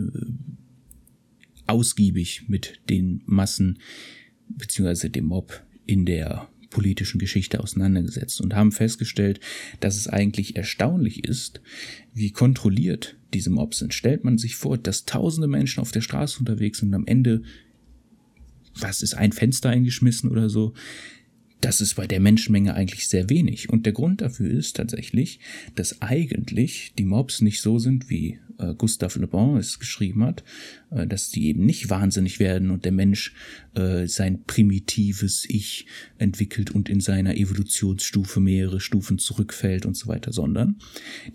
ausgiebig 1.67 2.47
mit 2.47 2.81
den 2.89 3.21
Massen 3.25 3.79
beziehungsweise 4.47 5.09
dem 5.09 5.25
Mob 5.25 5.63
in 5.85 6.05
der 6.05 6.49
politischen 6.71 7.19
Geschichte 7.19 7.59
auseinandergesetzt 7.59 8.41
und 8.41 8.55
haben 8.55 8.71
festgestellt, 8.71 9.39
dass 9.79 9.97
es 9.97 10.07
eigentlich 10.07 10.55
erstaunlich 10.55 11.23
ist, 11.23 11.61
wie 12.13 12.31
kontrolliert 12.31 13.17
diese 13.33 13.51
Mobs 13.51 13.77
sind. 13.77 13.93
Stellt 13.93 14.23
man 14.23 14.39
sich 14.39 14.55
vor, 14.55 14.79
dass 14.79 15.05
tausende 15.05 15.47
Menschen 15.47 15.81
auf 15.81 15.91
der 15.91 16.01
Straße 16.01 16.39
unterwegs 16.39 16.79
sind 16.79 16.89
und 16.89 16.95
am 16.95 17.05
Ende, 17.05 17.43
was 18.73 19.03
ist 19.03 19.13
ein 19.13 19.31
Fenster 19.31 19.69
eingeschmissen 19.69 20.31
oder 20.31 20.49
so, 20.49 20.73
das 21.61 21.79
ist 21.79 21.95
bei 21.95 22.07
der 22.07 22.19
Menschenmenge 22.19 22.73
eigentlich 22.73 23.07
sehr 23.07 23.29
wenig. 23.29 23.69
Und 23.69 23.85
der 23.85 23.93
Grund 23.93 24.21
dafür 24.21 24.51
ist 24.51 24.75
tatsächlich, 24.75 25.39
dass 25.75 26.01
eigentlich 26.01 26.93
die 26.97 27.05
Mobs 27.05 27.41
nicht 27.41 27.61
so 27.61 27.79
sind, 27.79 28.09
wie 28.09 28.39
äh, 28.57 28.73
Gustave 28.75 29.19
Le 29.19 29.27
Bon 29.27 29.57
es 29.57 29.79
geschrieben 29.79 30.23
hat, 30.23 30.43
äh, 30.89 31.05
dass 31.05 31.29
die 31.29 31.47
eben 31.47 31.65
nicht 31.65 31.89
wahnsinnig 31.89 32.39
werden 32.39 32.71
und 32.71 32.85
der 32.85 32.91
Mensch 32.91 33.33
äh, 33.75 34.07
sein 34.07 34.43
primitives 34.45 35.45
Ich 35.47 35.85
entwickelt 36.17 36.71
und 36.71 36.89
in 36.89 36.99
seiner 36.99 37.35
Evolutionsstufe 37.37 38.39
mehrere 38.39 38.79
Stufen 38.79 39.19
zurückfällt 39.19 39.85
und 39.85 39.95
so 39.95 40.07
weiter, 40.07 40.31
sondern 40.33 40.77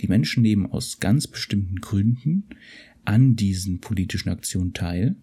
die 0.00 0.08
Menschen 0.08 0.42
nehmen 0.42 0.66
aus 0.66 0.98
ganz 0.98 1.26
bestimmten 1.26 1.76
Gründen 1.76 2.44
an 3.04 3.36
diesen 3.36 3.80
politischen 3.80 4.30
Aktionen 4.30 4.72
teil 4.72 5.16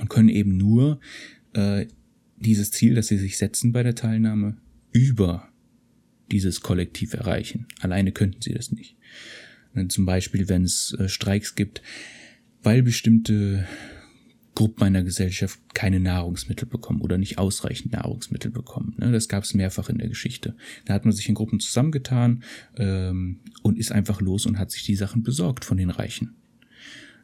und 0.00 0.08
können 0.08 0.28
eben 0.28 0.56
nur 0.56 1.00
äh, 1.54 1.86
dieses 2.40 2.70
Ziel, 2.70 2.94
das 2.94 3.08
sie 3.08 3.18
sich 3.18 3.38
setzen 3.38 3.72
bei 3.72 3.82
der 3.82 3.94
Teilnahme, 3.94 4.56
über 4.92 5.48
dieses 6.30 6.60
Kollektiv 6.60 7.14
erreichen. 7.14 7.66
Alleine 7.80 8.12
könnten 8.12 8.42
sie 8.42 8.52
das 8.52 8.72
nicht. 8.72 8.96
Zum 9.88 10.04
Beispiel, 10.04 10.48
wenn 10.48 10.64
es 10.64 10.96
äh, 10.98 11.08
Streiks 11.08 11.54
gibt, 11.54 11.82
weil 12.62 12.82
bestimmte 12.82 13.66
Gruppen 14.54 14.82
einer 14.82 15.04
Gesellschaft 15.04 15.60
keine 15.74 16.00
Nahrungsmittel 16.00 16.66
bekommen 16.66 17.00
oder 17.00 17.18
nicht 17.18 17.38
ausreichend 17.38 17.92
Nahrungsmittel 17.92 18.50
bekommen. 18.50 18.96
Ne? 18.98 19.12
Das 19.12 19.28
gab 19.28 19.44
es 19.44 19.54
mehrfach 19.54 19.88
in 19.88 19.98
der 19.98 20.08
Geschichte. 20.08 20.56
Da 20.84 20.94
hat 20.94 21.04
man 21.04 21.12
sich 21.12 21.28
in 21.28 21.34
Gruppen 21.34 21.60
zusammengetan 21.60 22.42
ähm, 22.76 23.40
und 23.62 23.78
ist 23.78 23.92
einfach 23.92 24.20
los 24.20 24.46
und 24.46 24.58
hat 24.58 24.70
sich 24.70 24.84
die 24.84 24.96
Sachen 24.96 25.22
besorgt 25.22 25.64
von 25.64 25.76
den 25.76 25.90
Reichen. 25.90 26.34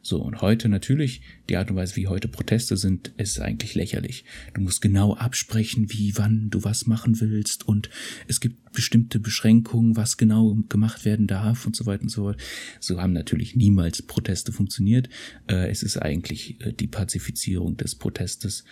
So, 0.07 0.21
und 0.21 0.39
heute 0.39 0.69
natürlich, 0.69 1.19
die 1.49 1.57
Art 1.57 1.69
und 1.69 1.75
Weise, 1.75 1.97
wie 1.97 2.07
heute 2.07 2.29
Proteste 2.29 2.77
sind, 2.77 3.09
ist 3.17 3.41
eigentlich 3.41 3.75
lächerlich. 3.75 4.23
Du 4.53 4.61
musst 4.61 4.81
genau 4.81 5.15
absprechen, 5.15 5.91
wie, 5.91 6.13
wann 6.15 6.49
du 6.49 6.63
was 6.63 6.87
machen 6.87 7.19
willst 7.19 7.67
und 7.67 7.89
es 8.25 8.39
gibt 8.39 8.71
bestimmte 8.71 9.19
Beschränkungen, 9.19 9.97
was 9.97 10.15
genau 10.15 10.55
gemacht 10.69 11.03
werden 11.03 11.27
darf 11.27 11.65
und 11.65 11.75
so 11.75 11.85
weiter 11.85 12.03
und 12.03 12.09
so 12.09 12.21
fort. 12.21 12.41
So 12.79 13.01
haben 13.01 13.11
natürlich 13.11 13.57
niemals 13.57 14.01
Proteste 14.01 14.53
funktioniert. 14.53 15.09
Äh, 15.49 15.69
es 15.69 15.83
ist 15.83 15.97
eigentlich 15.97 16.61
äh, 16.61 16.71
die 16.71 16.87
Pazifizierung 16.87 17.75
des 17.75 17.93
Protestes. 17.95 18.63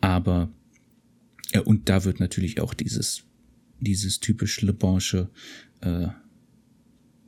Aber, 0.00 0.50
äh, 1.52 1.60
und 1.60 1.90
da 1.90 2.04
wird 2.04 2.20
natürlich 2.20 2.58
auch 2.58 2.72
dieses, 2.72 3.24
dieses 3.80 4.18
typisch 4.18 4.62
Le 4.62 4.72
Bonche, 4.72 5.28
äh, 5.82 6.06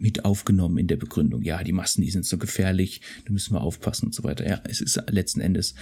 mit 0.02 0.25
aufgenommen 0.25 0.78
in 0.78 0.88
der 0.88 0.97
Begründung. 0.97 1.42
Ja, 1.42 1.62
die 1.62 1.73
Massen, 1.73 2.02
die 2.02 2.11
sind 2.11 2.26
so 2.26 2.37
gefährlich, 2.37 3.00
da 3.25 3.32
müssen 3.32 3.54
wir 3.54 3.61
aufpassen 3.61 4.06
und 4.06 4.14
so 4.14 4.25
weiter. 4.25 4.47
Ja, 4.47 4.61
es 4.64 4.80
ist 4.80 5.00
letzten 5.09 5.40
Endes 5.40 5.75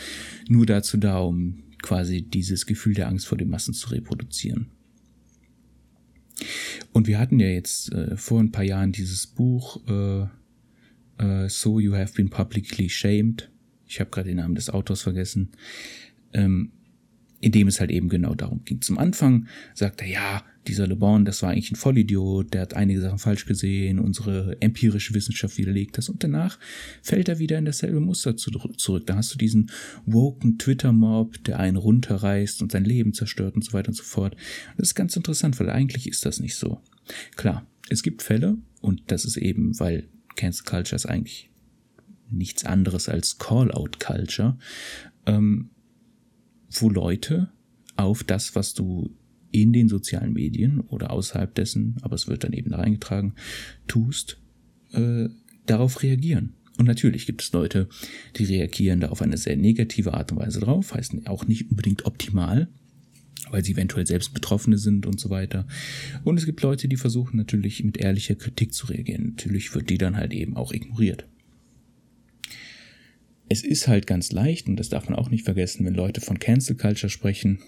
nur 0.47 0.67
dazu 0.67 0.99
da, 0.99 1.21
um 1.21 1.63
quasi 1.83 2.21
dieses 2.21 2.67
Gefühl 2.67 2.93
der 2.93 3.09
Angst 3.09 3.27
vor 3.27 3.39
den 3.39 3.49
Massen 3.49 3.73
zu 3.73 3.89
reproduzieren. 3.89 4.67
Und 6.93 7.07
wir 7.07 7.19
hatten 7.19 7.41
ja 7.41 7.49
jetzt 7.49 7.93
äh, 7.93 8.17
vor 8.17 8.41
ein 8.41 8.53
paar 8.53 8.65
Jahren 8.65 8.93
dieses 8.93 9.27
Buch 9.27 9.81
äh, 9.89 10.27
äh, 11.19 11.49
So 11.49 11.81
You 11.81 11.95
Have 11.95 12.13
Been 12.15 12.29
Publicly 12.29 12.91
Shamed. 12.91 13.51
Ich 13.87 14.01
habe 14.01 14.11
gerade 14.11 14.29
den 14.29 14.37
Namen 14.37 14.55
des 14.55 14.69
Autors 14.69 15.01
vergessen. 15.01 15.53
Ähm, 16.35 16.73
in 17.41 17.53
dem 17.53 17.69
es 17.69 17.81
halt 17.81 17.91
eben 17.91 18.09
genau 18.09 18.35
darum 18.35 18.65
ging. 18.65 18.81
Zum 18.83 18.99
Anfang 18.99 19.47
sagt 19.75 20.03
er, 20.03 20.09
ja, 20.09 20.45
dieser 20.67 20.87
Le 20.87 20.95
Bon, 20.97 21.25
das 21.25 21.43
war 21.43 21.51
eigentlich 21.51 21.73
ein 21.73 21.77
Vollidiot, 21.77 22.53
der 22.53 22.61
hat 22.63 22.75
einige 22.75 23.01
Sachen 23.01 23.19
falsch 23.19 23.47
gesehen, 23.47 23.99
unsere 23.99 24.61
empirische 24.61 25.15
Wissenschaft 25.15 25.57
widerlegt 25.57 25.97
das 25.97 26.11
und 26.11 26.23
danach 26.23 26.59
fällt 27.03 27.29
er 27.31 27.39
wieder 27.39 27.59
in 27.59 27.65
dasselbe 27.65 28.01
Muster 28.01 28.37
zurück. 28.37 29.07
Da 29.07 29.17
hast 29.17 29.33
du 29.33 29.39
diesen 29.39 29.71
woken 30.05 30.59
Twitter-Mob, 30.59 31.43
der 31.45 31.59
einen 31.59 31.79
runterreißt 31.79 32.61
und 32.61 32.73
sein 32.73 32.85
Leben 32.85 33.15
zerstört 33.15 33.55
und 33.55 33.65
so 33.65 33.73
weiter 33.73 33.89
und 33.89 33.95
so 33.95 34.05
fort. 34.05 34.37
Das 34.77 34.89
ist 34.89 34.95
ganz 34.95 35.17
interessant, 35.17 35.59
weil 35.59 35.71
eigentlich 35.71 36.07
ist 36.07 36.27
das 36.27 36.41
nicht 36.41 36.57
so. 36.57 36.81
Klar, 37.37 37.67
es 37.89 38.03
gibt 38.03 38.23
Fälle 38.23 38.59
und 38.83 39.03
das 39.07 39.25
ist 39.25 39.39
eben, 39.39 39.79
weil 39.81 40.09
Cancel 40.37 40.65
Culture 40.65 40.97
ist 40.97 41.07
eigentlich 41.07 41.51
nichts 42.31 42.65
anderes 42.65 43.09
als 43.09 43.39
Call-out-Culture, 43.39 44.59
ähm, 45.27 45.71
wo 46.71 46.89
Leute 46.89 47.51
auf 47.97 48.25
das, 48.25 48.55
was 48.55 48.75
du 48.75 49.11
in 49.53 49.73
den 49.73 49.89
sozialen 49.89 50.33
Medien 50.33 50.81
oder 50.81 51.11
außerhalb 51.11 51.55
dessen, 51.55 51.97
aber 52.03 52.15
es 52.15 52.29
wird 52.29 52.45
dann 52.45 52.53
eben 52.53 52.71
da 52.71 52.79
reingetragen, 52.79 53.35
tust, 53.87 54.41
äh, 54.93 55.29
darauf 55.67 56.03
reagieren. 56.03 56.55
Und 56.79 56.87
natürlich 56.87 57.27
gibt 57.27 57.43
es 57.43 57.53
Leute, 57.53 57.89
die 58.37 58.45
reagieren 58.45 59.01
da 59.01 59.09
auf 59.09 59.21
eine 59.21 59.37
sehr 59.37 59.57
negative 59.57 60.15
Art 60.15 60.33
und 60.33 60.39
Weise 60.39 60.61
drauf, 60.61 60.95
heißt 60.95 61.27
auch 61.27 61.47
nicht 61.47 61.71
unbedingt 61.71 62.07
optimal, 62.07 62.69
weil 63.51 63.65
sie 63.65 63.73
eventuell 63.73 64.07
selbst 64.07 64.33
Betroffene 64.33 64.79
sind 64.79 65.05
und 65.05 65.21
so 65.21 65.29
weiter. 65.29 65.67
Und 66.25 66.39
es 66.39 66.47
gibt 66.47 66.63
Leute, 66.63 66.89
die 66.89 66.97
versuchen 66.97 67.37
natürlich 67.37 67.85
mit 67.85 67.99
ehrlicher 67.99 68.35
Kritik 68.35 68.73
zu 68.73 68.87
reagieren. 68.87 69.31
Natürlich 69.31 69.75
wird 69.75 69.91
die 69.91 69.99
dann 69.99 70.17
halt 70.17 70.33
eben 70.33 70.57
auch 70.57 70.73
ignoriert. 70.73 71.27
Es 73.53 73.65
ist 73.65 73.89
halt 73.89 74.07
ganz 74.07 74.31
leicht, 74.31 74.69
und 74.69 74.77
das 74.77 74.91
darf 74.91 75.09
man 75.09 75.19
auch 75.19 75.29
nicht 75.29 75.45
vergessen, 75.45 75.85
wenn 75.85 75.95
Leute 75.95 76.21
von 76.21 76.39
Cancel 76.39 76.77
Culture 76.77 77.11
sprechen, 77.11 77.59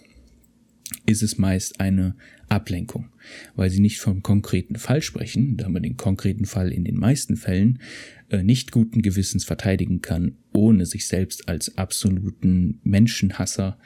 ist 1.07 1.25
es 1.25 1.39
meist 1.39 1.81
eine 1.81 2.15
Ablenkung, 2.49 3.09
weil 3.57 3.69
sie 3.69 3.81
nicht 3.81 3.99
vom 3.99 4.23
konkreten 4.23 4.77
Fall 4.77 5.03
sprechen, 5.03 5.57
da 5.57 5.69
man 5.69 5.83
den 5.83 5.97
konkreten 5.97 6.45
Fall 6.45 6.71
in 6.71 6.85
den 6.85 6.95
meisten 6.95 7.37
Fällen 7.37 7.81
äh, 8.29 8.45
nicht 8.45 8.71
guten 8.71 9.03
Gewissens 9.03 9.45
verteidigen 9.45 10.03
kann, 10.03 10.37
ohne 10.53 10.87
sich 10.87 11.09
selbst 11.09 11.49
als 11.49 11.77
absoluten 11.77 12.79
Menschenhasser 12.85 13.77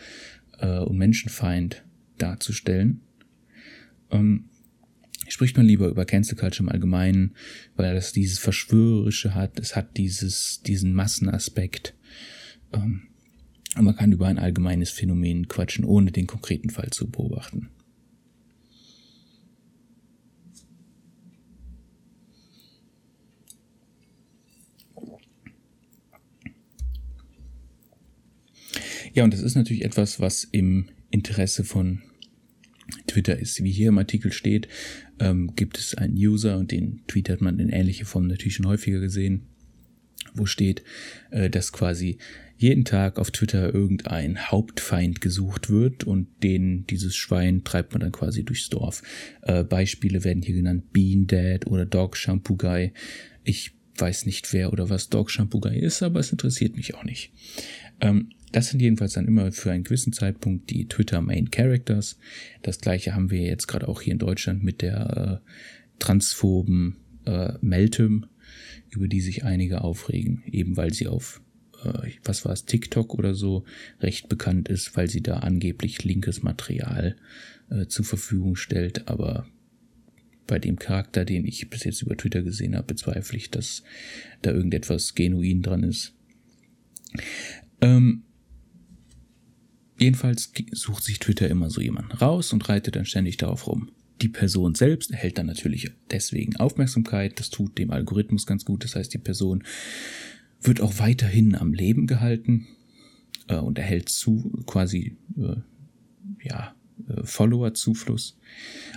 äh, 0.59 0.81
und 0.81 0.99
Menschenfeind 0.99 1.83
darzustellen. 2.19 3.01
Ähm, 4.11 4.51
spricht 5.29 5.57
man 5.57 5.67
lieber 5.67 5.89
über 5.89 6.05
Cancel 6.05 6.37
Culture 6.37 6.65
im 6.65 6.73
Allgemeinen, 6.73 7.35
weil 7.77 7.95
das 7.95 8.13
dieses 8.13 8.39
Verschwörerische 8.39 9.35
hat, 9.35 9.59
es 9.59 9.77
hat 9.77 9.97
dieses, 9.97 10.63
diesen 10.63 10.93
Massenaspekt. 10.93 11.95
Ähm, 12.73 13.03
und 13.77 13.85
man 13.85 13.97
kann 13.97 14.13
über 14.13 14.27
ein 14.27 14.39
allgemeines 14.39 14.91
Phänomen 14.91 15.49
quatschen, 15.49 15.85
ohne 15.85 16.11
den 16.11 16.27
konkreten 16.27 16.71
Fall 16.71 16.91
zu 16.91 17.11
beobachten. 17.11 17.69
Ja, 29.17 29.25
und 29.25 29.33
das 29.33 29.41
ist 29.41 29.55
natürlich 29.55 29.83
etwas, 29.83 30.21
was 30.21 30.45
im 30.45 30.91
Interesse 31.11 31.65
von 31.65 32.03
Twitter 33.17 33.39
ist. 33.39 33.63
Wie 33.65 33.71
hier 33.71 33.89
im 33.89 33.99
Artikel 33.99 34.31
steht, 34.31 34.69
ähm, 35.19 35.55
gibt 35.57 35.79
es 35.79 35.95
einen 35.95 36.15
User 36.15 36.59
und 36.59 36.71
den 36.71 37.01
Tweet 37.07 37.31
hat 37.31 37.41
man 37.41 37.59
in 37.59 37.71
ähnlicher 37.71 38.05
Form 38.05 38.27
natürlich 38.27 38.57
schon 38.57 38.67
häufiger 38.67 39.01
gesehen, 39.01 39.47
wo 40.35 40.45
steht, 40.45 40.83
äh, 41.31 41.49
dass 41.49 41.73
quasi 41.73 42.19
jeden 42.59 42.85
Tag 42.85 43.19
auf 43.19 43.31
Twitter 43.31 43.73
irgendein 43.73 44.51
Hauptfeind 44.51 45.21
gesucht 45.23 45.71
wird 45.71 46.05
und 46.05 46.29
den, 46.43 46.87
dieses 46.87 47.17
Schwein 47.17 47.65
treibt 47.65 47.93
man 47.93 48.01
dann 48.01 48.13
quasi 48.13 48.45
durchs 48.45 48.69
Dorf. 48.69 49.03
Äh, 49.43 49.65
Beispiele 49.65 50.25
werden 50.25 50.43
hier 50.43 50.55
genannt 50.55 50.93
Bean 50.93 51.27
Dad 51.27 51.67
oder 51.67 51.87
Dog 51.87 52.17
Shampoo 52.17 52.57
Guy. 52.57 52.93
Ich 53.45 53.73
weiß 53.97 54.27
nicht, 54.27 54.53
wer 54.53 54.73
oder 54.73 54.91
was 54.91 55.09
Dog 55.09 55.31
Shampoo 55.31 55.61
Guy 55.61 55.79
ist, 55.79 56.03
aber 56.03 56.21
es 56.21 56.33
interessiert 56.33 56.77
mich 56.77 56.95
auch 56.95 57.05
nicht. 57.05 57.33
Ähm, 58.01 58.31
das 58.57 58.69
sind 58.69 58.81
jedenfalls 58.81 59.13
dann 59.13 59.29
immer 59.29 59.53
für 59.53 59.71
einen 59.71 59.85
gewissen 59.85 60.15
Zeitpunkt 60.15 60.71
die 60.71 60.89
Twitter 60.89 61.21
Main 61.21 61.51
Characters. 61.51 62.17
Das 62.63 62.81
gleiche 62.81 63.15
haben 63.15 63.31
wir 63.31 63.43
jetzt 63.43 63.67
gerade 63.67 63.87
auch 63.87 64.01
hier 64.01 64.15
in 64.15 64.19
Deutschland 64.19 64.63
mit 64.63 64.81
der 64.81 65.43
äh, 65.45 65.99
transphoben 65.99 66.97
äh, 67.27 67.53
Meltem, 67.61 68.25
über 68.89 69.09
die 69.09 69.21
sich 69.21 69.45
einige 69.45 69.83
aufregen, 69.83 70.43
eben 70.51 70.79
weil 70.79 70.95
sie 70.95 71.07
auf 71.07 71.43
äh, 71.85 72.13
was 72.25 72.47
war 72.47 72.53
es, 72.55 72.65
TikTok 72.65 73.13
oder 73.13 73.35
so, 73.35 73.65
recht 74.01 74.31
bekannt 74.31 74.71
ist, 74.71 74.97
weil 74.97 75.11
sie 75.11 75.21
da 75.21 75.41
angeblich 75.41 76.03
linkes 76.05 76.43
Material 76.43 77.15
äh, 77.69 77.89
zur 77.89 78.07
Verfügung 78.07 78.57
stellt. 78.57 79.07
Aber 79.07 79.47
bei 80.47 80.59
dem 80.59 80.79
Charakter, 80.79 81.27
den 81.27 81.45
ich 81.45 81.69
bis 81.69 81.85
jetzt 81.85 82.01
über 82.01 82.17
Twitter 82.17 82.41
gesehen 82.41 82.75
habe, 82.75 82.87
bezweifle 82.87 83.37
ich, 83.37 83.51
dass 83.51 83.83
da 84.41 84.51
irgendetwas 84.51 85.15
genuin 85.15 85.61
dran 85.61 85.83
ist. 85.83 86.15
Ähm, 87.83 88.23
jedenfalls 89.99 90.53
sucht 90.73 91.05
sich 91.05 91.19
Twitter 91.19 91.49
immer 91.49 91.71
so 91.71 91.81
jemanden 91.81 92.13
raus 92.13 92.53
und 92.53 92.69
reitet 92.69 92.97
dann 92.97 93.07
ständig 93.07 93.37
darauf 93.37 93.67
rum. 93.67 93.91
Die 94.23 94.29
Person 94.29 94.75
selbst 94.75 95.11
erhält 95.11 95.39
dann 95.39 95.47
natürlich 95.47 95.91
deswegen 96.11 96.57
Aufmerksamkeit. 96.57 97.39
Das 97.39 97.51
tut 97.51 97.77
dem 97.77 97.91
Algorithmus 97.91 98.47
ganz 98.47 98.65
gut. 98.65 98.85
Das 98.85 98.97
heißt, 98.97 99.13
die 99.13 99.19
Person 99.19 99.63
wird 100.63 100.81
auch 100.81 100.99
weiterhin 100.99 101.55
am 101.55 101.75
Leben 101.75 102.07
gehalten 102.07 102.67
äh, 103.49 103.57
und 103.57 103.79
erhält 103.79 104.09
zu 104.09 104.63
quasi 104.67 105.17
äh, 105.37 105.57
ja 106.43 106.75
äh, 107.09 107.23
Follower-Zufluss. 107.25 108.39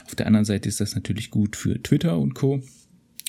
Auf 0.05 0.15
der 0.15 0.27
anderen 0.27 0.45
Seite 0.45 0.69
ist 0.69 0.79
das 0.79 0.95
natürlich 0.95 1.31
gut 1.31 1.55
für 1.55 1.81
Twitter 1.81 2.17
und 2.17 2.33
Co, 2.33 2.61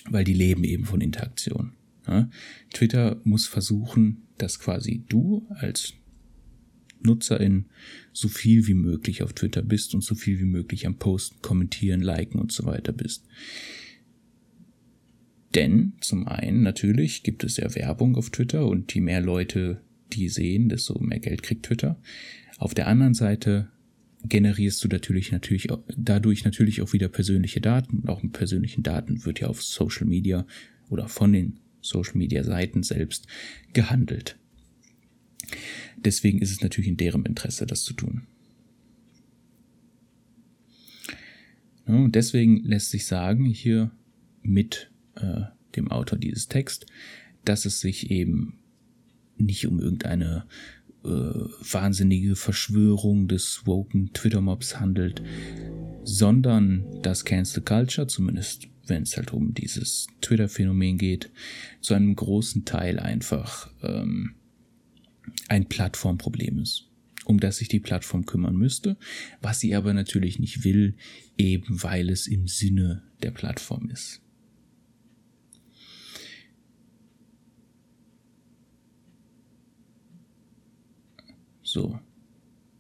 weil 0.08 0.24
die 0.24 0.34
leben 0.34 0.64
eben 0.64 0.84
von 0.84 1.00
Interaktion. 1.00 1.72
Ja? 2.06 2.28
Twitter 2.72 3.20
muss 3.24 3.46
versuchen, 3.46 4.22
dass 4.38 4.58
quasi 4.58 5.04
du 5.08 5.46
als 5.50 5.94
Nutzerin 7.04 7.66
so 8.12 8.28
viel 8.28 8.66
wie 8.66 8.74
möglich 8.74 9.22
auf 9.22 9.32
Twitter 9.32 9.62
bist 9.62 9.94
und 9.94 10.02
so 10.02 10.14
viel 10.14 10.38
wie 10.40 10.44
möglich 10.44 10.86
am 10.86 10.96
Posten, 10.96 11.40
kommentieren, 11.42 12.00
liken 12.00 12.40
und 12.40 12.52
so 12.52 12.66
weiter 12.66 12.92
bist. 12.92 13.24
Denn 15.54 15.94
zum 16.00 16.28
einen 16.28 16.62
natürlich 16.62 17.22
gibt 17.22 17.42
es 17.44 17.56
ja 17.56 17.74
Werbung 17.74 18.16
auf 18.16 18.30
Twitter 18.30 18.66
und 18.66 18.94
je 18.94 19.00
mehr 19.00 19.20
Leute 19.20 19.80
die 20.12 20.28
sehen, 20.28 20.68
desto 20.68 20.98
mehr 20.98 21.20
Geld 21.20 21.42
kriegt 21.42 21.66
Twitter. 21.66 22.00
Auf 22.58 22.74
der 22.74 22.86
anderen 22.86 23.14
Seite 23.14 23.68
generierst 24.24 24.82
du 24.84 24.88
natürlich 24.88 25.32
natürlich 25.32 25.68
dadurch 25.96 26.44
natürlich 26.44 26.82
auch 26.82 26.92
wieder 26.92 27.08
persönliche 27.08 27.60
Daten 27.60 28.00
und 28.00 28.08
auch 28.08 28.22
mit 28.22 28.32
persönlichen 28.32 28.82
Daten 28.82 29.24
wird 29.24 29.40
ja 29.40 29.48
auf 29.48 29.62
Social 29.62 30.06
Media 30.06 30.46
oder 30.88 31.08
von 31.08 31.32
den 31.32 31.60
Social 31.80 32.18
Media 32.18 32.44
Seiten 32.44 32.82
selbst 32.82 33.26
gehandelt. 33.72 34.36
Deswegen 35.96 36.40
ist 36.40 36.50
es 36.50 36.60
natürlich 36.60 36.88
in 36.88 36.96
deren 36.96 37.24
Interesse, 37.24 37.66
das 37.66 37.82
zu 37.82 37.94
tun. 37.94 38.22
und 41.86 42.14
deswegen 42.14 42.62
lässt 42.62 42.90
sich 42.90 43.06
sagen, 43.06 43.44
hier 43.44 43.90
mit 44.42 44.90
äh, 45.16 45.42
dem 45.74 45.90
Autor 45.90 46.18
dieses 46.18 46.48
Text, 46.48 46.86
dass 47.44 47.64
es 47.64 47.80
sich 47.80 48.10
eben 48.10 48.58
nicht 49.36 49.66
um 49.66 49.80
irgendeine 49.80 50.44
äh, 51.04 51.08
wahnsinnige 51.08 52.36
Verschwörung 52.36 53.26
des 53.28 53.62
woken 53.66 54.12
Twitter-Mobs 54.12 54.78
handelt, 54.78 55.22
sondern 56.04 56.84
dass 57.02 57.24
Cancel 57.24 57.62
Culture, 57.62 58.06
zumindest 58.06 58.68
wenn 58.86 59.04
es 59.04 59.16
halt 59.16 59.32
um 59.32 59.54
dieses 59.54 60.08
Twitter-Phänomen 60.20 60.98
geht, 60.98 61.30
zu 61.80 61.94
einem 61.94 62.14
großen 62.14 62.64
Teil 62.64 62.98
einfach 62.98 63.70
ähm, 63.82 64.34
ein 65.48 65.68
Plattformproblem 65.68 66.58
ist, 66.58 66.88
um 67.24 67.40
das 67.40 67.58
sich 67.58 67.68
die 67.68 67.80
Plattform 67.80 68.26
kümmern 68.26 68.56
müsste, 68.56 68.96
was 69.40 69.60
sie 69.60 69.74
aber 69.74 69.92
natürlich 69.94 70.38
nicht 70.38 70.64
will, 70.64 70.94
eben 71.38 71.82
weil 71.82 72.10
es 72.10 72.26
im 72.26 72.48
Sinne 72.48 73.02
der 73.22 73.30
Plattform 73.30 73.90
ist. 73.90 74.20
So. 81.62 82.00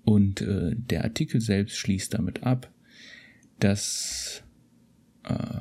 Und 0.04 0.40
äh, 0.40 0.74
der 0.74 1.04
Artikel 1.04 1.40
selbst 1.40 1.76
schließt 1.76 2.14
damit 2.14 2.42
ab, 2.42 2.72
dass 3.60 4.42
äh, 5.24 5.60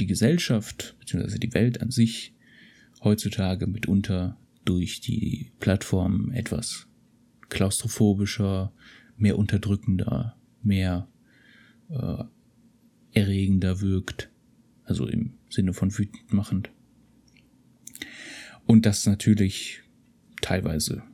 die 0.00 0.06
Gesellschaft 0.06 0.96
bzw. 0.98 1.38
die 1.38 1.54
Welt 1.54 1.80
an 1.80 1.90
sich 1.90 2.34
heutzutage 3.06 3.68
mitunter 3.68 4.36
durch 4.64 5.00
die 5.00 5.52
Plattform 5.60 6.32
etwas 6.32 6.88
klaustrophobischer, 7.48 8.72
mehr 9.16 9.38
unterdrückender, 9.38 10.36
mehr 10.62 11.08
äh, 11.88 12.24
erregender 13.12 13.80
wirkt, 13.80 14.28
also 14.82 15.06
im 15.06 15.34
Sinne 15.48 15.72
von 15.72 15.96
wütend 15.96 16.32
machend. 16.32 16.70
Und 18.66 18.86
das 18.86 19.06
natürlich 19.06 19.82
teilweise 20.42 21.04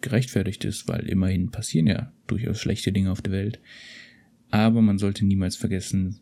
gerechtfertigt 0.00 0.64
ist, 0.64 0.88
weil 0.88 1.06
immerhin 1.06 1.50
passieren 1.50 1.86
ja 1.86 2.12
durchaus 2.26 2.58
schlechte 2.58 2.92
Dinge 2.92 3.12
auf 3.12 3.20
der 3.20 3.32
Welt. 3.32 3.60
Aber 4.50 4.80
man 4.80 4.98
sollte 4.98 5.26
niemals 5.26 5.56
vergessen, 5.56 6.18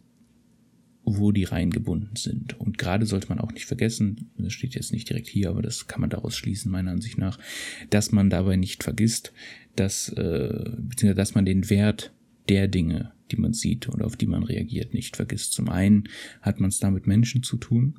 wo 1.18 1.32
die 1.32 1.44
Reihen 1.44 1.70
gebunden 1.70 2.16
sind. 2.16 2.58
Und 2.58 2.78
gerade 2.78 3.06
sollte 3.06 3.28
man 3.28 3.38
auch 3.38 3.52
nicht 3.52 3.66
vergessen, 3.66 4.30
das 4.36 4.52
steht 4.52 4.74
jetzt 4.74 4.92
nicht 4.92 5.08
direkt 5.08 5.28
hier, 5.28 5.50
aber 5.50 5.62
das 5.62 5.86
kann 5.86 6.00
man 6.00 6.10
daraus 6.10 6.36
schließen, 6.36 6.70
meiner 6.70 6.90
Ansicht 6.90 7.18
nach, 7.18 7.38
dass 7.90 8.12
man 8.12 8.30
dabei 8.30 8.56
nicht 8.56 8.82
vergisst, 8.82 9.32
dass, 9.76 10.08
äh, 10.10 10.70
beziehungsweise 10.78 11.14
dass 11.14 11.34
man 11.34 11.44
den 11.44 11.70
Wert 11.70 12.12
der 12.48 12.68
Dinge, 12.68 13.12
die 13.30 13.36
man 13.36 13.52
sieht 13.52 13.88
und 13.88 14.02
auf 14.02 14.16
die 14.16 14.26
man 14.26 14.42
reagiert, 14.42 14.94
nicht 14.94 15.16
vergisst. 15.16 15.52
Zum 15.52 15.68
einen 15.68 16.04
hat 16.42 16.60
man 16.60 16.68
es 16.68 16.78
da 16.78 16.90
mit 16.90 17.06
Menschen 17.06 17.42
zu 17.42 17.56
tun. 17.56 17.94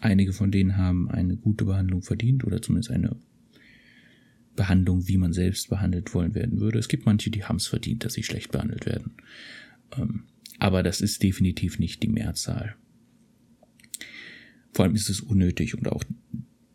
Einige 0.00 0.32
von 0.32 0.50
denen 0.50 0.76
haben 0.76 1.10
eine 1.10 1.36
gute 1.36 1.64
Behandlung 1.64 2.02
verdient 2.02 2.44
oder 2.44 2.60
zumindest 2.60 2.90
eine 2.90 3.16
Behandlung, 4.56 5.06
wie 5.08 5.16
man 5.16 5.32
selbst 5.32 5.68
behandelt 5.70 6.12
wollen 6.14 6.34
werden 6.34 6.60
würde. 6.60 6.78
Es 6.78 6.88
gibt 6.88 7.06
manche, 7.06 7.30
die 7.30 7.44
haben 7.44 7.56
es 7.56 7.66
verdient, 7.66 8.04
dass 8.04 8.14
sie 8.14 8.22
schlecht 8.22 8.50
behandelt 8.50 8.86
werden. 8.86 9.12
Ähm, 9.96 10.24
aber 10.60 10.82
das 10.82 11.00
ist 11.00 11.22
definitiv 11.22 11.78
nicht 11.78 12.02
die 12.02 12.08
Mehrzahl. 12.08 12.76
Vor 14.72 14.84
allem 14.84 14.94
ist 14.94 15.10
es 15.10 15.20
unnötig 15.20 15.76
und 15.76 15.88
auch 15.88 16.04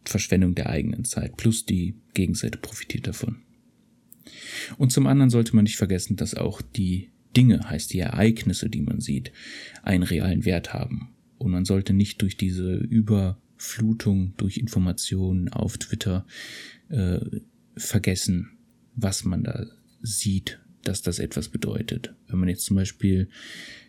Verschwendung 0.04 0.56
der 0.56 0.70
eigenen 0.70 1.06
Zeit. 1.06 1.38
Plus 1.38 1.66
die 1.66 1.96
Gegenseite 2.14 2.58
profitiert 2.58 3.08
davon. 3.08 3.38
Und 4.78 4.92
zum 4.92 5.08
anderen 5.08 5.30
sollte 5.30 5.56
man 5.56 5.64
nicht 5.64 5.78
vergessen, 5.78 6.16
dass 6.16 6.36
auch 6.36 6.62
die 6.62 7.10
Dinge, 7.38 7.70
heißt 7.70 7.94
die 7.94 8.00
Ereignisse, 8.00 8.70
die 8.70 8.82
man 8.82 9.02
sieht, 9.02 9.32
einen 9.84 10.04
realen 10.04 10.46
Wert 10.46 10.74
haben. 10.74 11.10
Und 11.38 11.52
man 11.52 11.66
sollte 11.66 11.94
nicht 11.94 12.22
durch 12.22 12.38
diese 12.38 12.76
Überflutung 12.76 14.34
durch 14.38 14.58
Informationen 14.58 15.50
auf 15.50 15.78
Twitter 15.78 16.26
äh, 16.90 17.20
vergessen, 17.76 18.52
was 18.96 19.26
man 19.26 19.44
da 19.44 19.66
sieht, 20.02 20.60
dass 20.88 21.02
das 21.02 21.20
etwas 21.20 21.50
bedeutet. 21.50 22.14
Wenn 22.28 22.40
man 22.40 22.50
jetzt 22.50 22.66
zum 22.66 22.78
Beispiel 22.78 23.30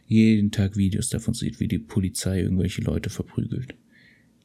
jeden 0.07 0.51
Tag 0.51 0.77
Videos 0.77 1.09
davon 1.09 1.35
sieht, 1.35 1.61
wie 1.61 1.69
die 1.69 1.79
Polizei 1.79 2.41
irgendwelche 2.41 2.83
Leute 2.83 3.11
verprügelt, 3.11 3.75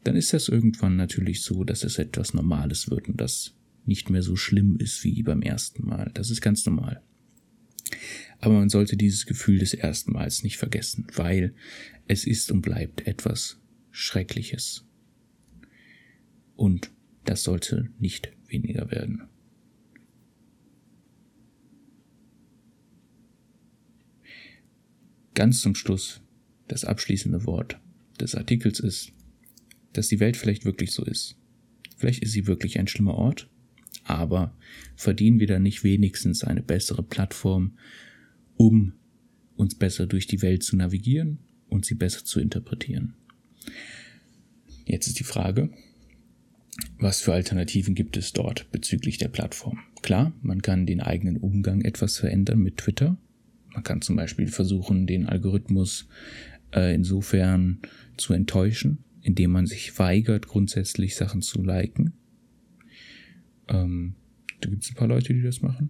dann 0.04 0.16
ist 0.16 0.34
das 0.34 0.50
irgendwann 0.50 0.96
natürlich 0.96 1.42
so, 1.42 1.64
dass 1.64 1.84
es 1.84 1.98
etwas 1.98 2.34
Normales 2.34 2.90
wird 2.90 3.08
und 3.08 3.22
das 3.22 3.56
nicht 3.86 4.10
mehr 4.10 4.24
so 4.24 4.36
schlimm 4.36 4.78
ist 4.78 5.04
wie 5.04 5.24
beim 5.24 5.42
ersten 5.42 5.86
Mal. 5.86 6.12
Das 6.14 6.30
ist 6.30 6.42
ganz 6.42 6.66
normal. 6.66 7.02
Aber 8.40 8.56
man 8.56 8.70
sollte 8.70 8.98
dieses 8.98 9.26
Gefühl 9.26 9.60
des 9.60 9.74
ersten 9.74 10.14
Mals 10.14 10.44
nicht 10.44 10.58
vergessen, 10.58 11.08
weil 11.16 11.54
es 12.08 12.26
ist 12.26 12.52
und 12.52 12.62
bleibt 12.62 13.06
etwas 13.06 13.60
Schreckliches. 13.92 14.86
Und 16.56 16.92
das 17.26 17.44
sollte 17.44 17.90
nicht 18.00 18.32
weniger 18.48 18.90
werden. 18.92 19.24
Ganz 25.34 25.62
zum 25.62 25.76
Schluss 25.76 26.22
das 26.68 26.86
abschließende 26.86 27.46
Wort 27.46 27.80
des 28.20 28.36
Artikels 28.36 28.80
ist, 28.80 29.12
dass 29.94 30.08
die 30.08 30.20
Welt 30.20 30.38
vielleicht 30.38 30.66
wirklich 30.66 30.92
so 30.92 31.04
ist. 31.04 31.36
Vielleicht 31.98 32.24
ist 32.24 32.32
sie 32.32 32.48
wirklich 32.48 32.80
ein 32.80 32.88
schlimmer 32.88 33.16
Ort, 33.16 33.50
aber 34.04 34.56
verdienen 34.96 35.40
wir 35.40 35.48
da 35.48 35.60
nicht 35.60 35.84
wenigstens 35.84 36.44
eine 36.44 36.62
bessere 36.62 37.04
Plattform, 37.04 37.78
um 38.56 38.94
uns 39.56 39.76
besser 39.76 40.08
durch 40.08 40.28
die 40.28 40.42
Welt 40.42 40.64
zu 40.64 40.76
navigieren 40.76 41.40
und 41.70 41.86
sie 41.86 41.96
besser 41.96 42.24
zu 42.26 42.40
interpretieren. 42.40 43.14
Jetzt 44.86 45.08
ist 45.08 45.20
die 45.20 45.24
Frage, 45.24 45.70
was 46.98 47.22
für 47.22 47.34
Alternativen 47.34 47.96
gibt 47.96 48.18
es 48.18 48.34
dort 48.34 48.72
bezüglich 48.72 49.18
der 49.18 49.28
Plattform? 49.28 49.80
Klar, 50.02 50.34
man 50.42 50.62
kann 50.62 50.86
den 50.86 51.02
eigenen 51.02 51.38
Umgang 51.38 51.82
etwas 51.82 52.18
verändern 52.18 52.60
mit 52.60 52.78
Twitter. 52.78 53.18
Man 53.74 53.84
kann 53.84 54.02
zum 54.02 54.16
Beispiel 54.16 54.48
versuchen, 54.48 55.08
den 55.08 55.28
Algorithmus 55.28 56.08
äh, 56.74 56.94
insofern 56.94 57.80
zu 58.18 58.34
enttäuschen, 58.34 59.04
indem 59.22 59.52
man 59.52 59.66
sich 59.66 59.98
weigert, 59.98 60.48
grundsätzlich 60.48 61.16
Sachen 61.16 61.42
zu 61.42 61.62
liken. 61.62 62.14
Ähm, 63.68 64.16
da 64.60 64.70
gibt 64.70 64.84
es 64.84 64.92
ein 64.92 64.96
paar 64.96 65.08
Leute, 65.08 65.34
die 65.34 65.42
das 65.42 65.62
machen. 65.62 65.90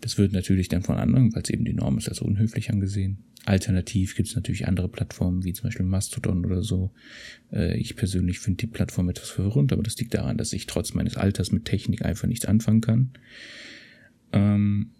Das 0.00 0.18
wird 0.18 0.32
natürlich 0.32 0.68
dann 0.68 0.82
von 0.82 0.96
anderen, 0.96 1.32
weil 1.34 1.42
es 1.42 1.50
eben 1.50 1.64
die 1.64 1.74
Norm 1.74 1.98
ist, 1.98 2.08
als 2.08 2.20
unhöflich 2.20 2.70
angesehen. 2.70 3.18
Alternativ 3.44 4.14
gibt 4.14 4.28
es 4.28 4.36
natürlich 4.36 4.68
andere 4.68 4.88
Plattformen, 4.88 5.44
wie 5.44 5.52
zum 5.52 5.64
Beispiel 5.64 5.86
Mastodon 5.86 6.44
oder 6.44 6.62
so. 6.62 6.92
Äh, 7.52 7.76
ich 7.78 7.96
persönlich 7.96 8.38
finde 8.38 8.58
die 8.58 8.66
Plattform 8.68 9.08
etwas 9.08 9.30
verwirrend, 9.30 9.72
aber 9.72 9.82
das 9.82 9.96
liegt 9.98 10.14
daran, 10.14 10.38
dass 10.38 10.52
ich 10.52 10.66
trotz 10.66 10.94
meines 10.94 11.16
Alters 11.16 11.50
mit 11.50 11.64
Technik 11.64 12.04
einfach 12.04 12.28
nichts 12.28 12.44
anfangen 12.44 12.80
kann. 12.80 13.10
Ähm 14.32 14.90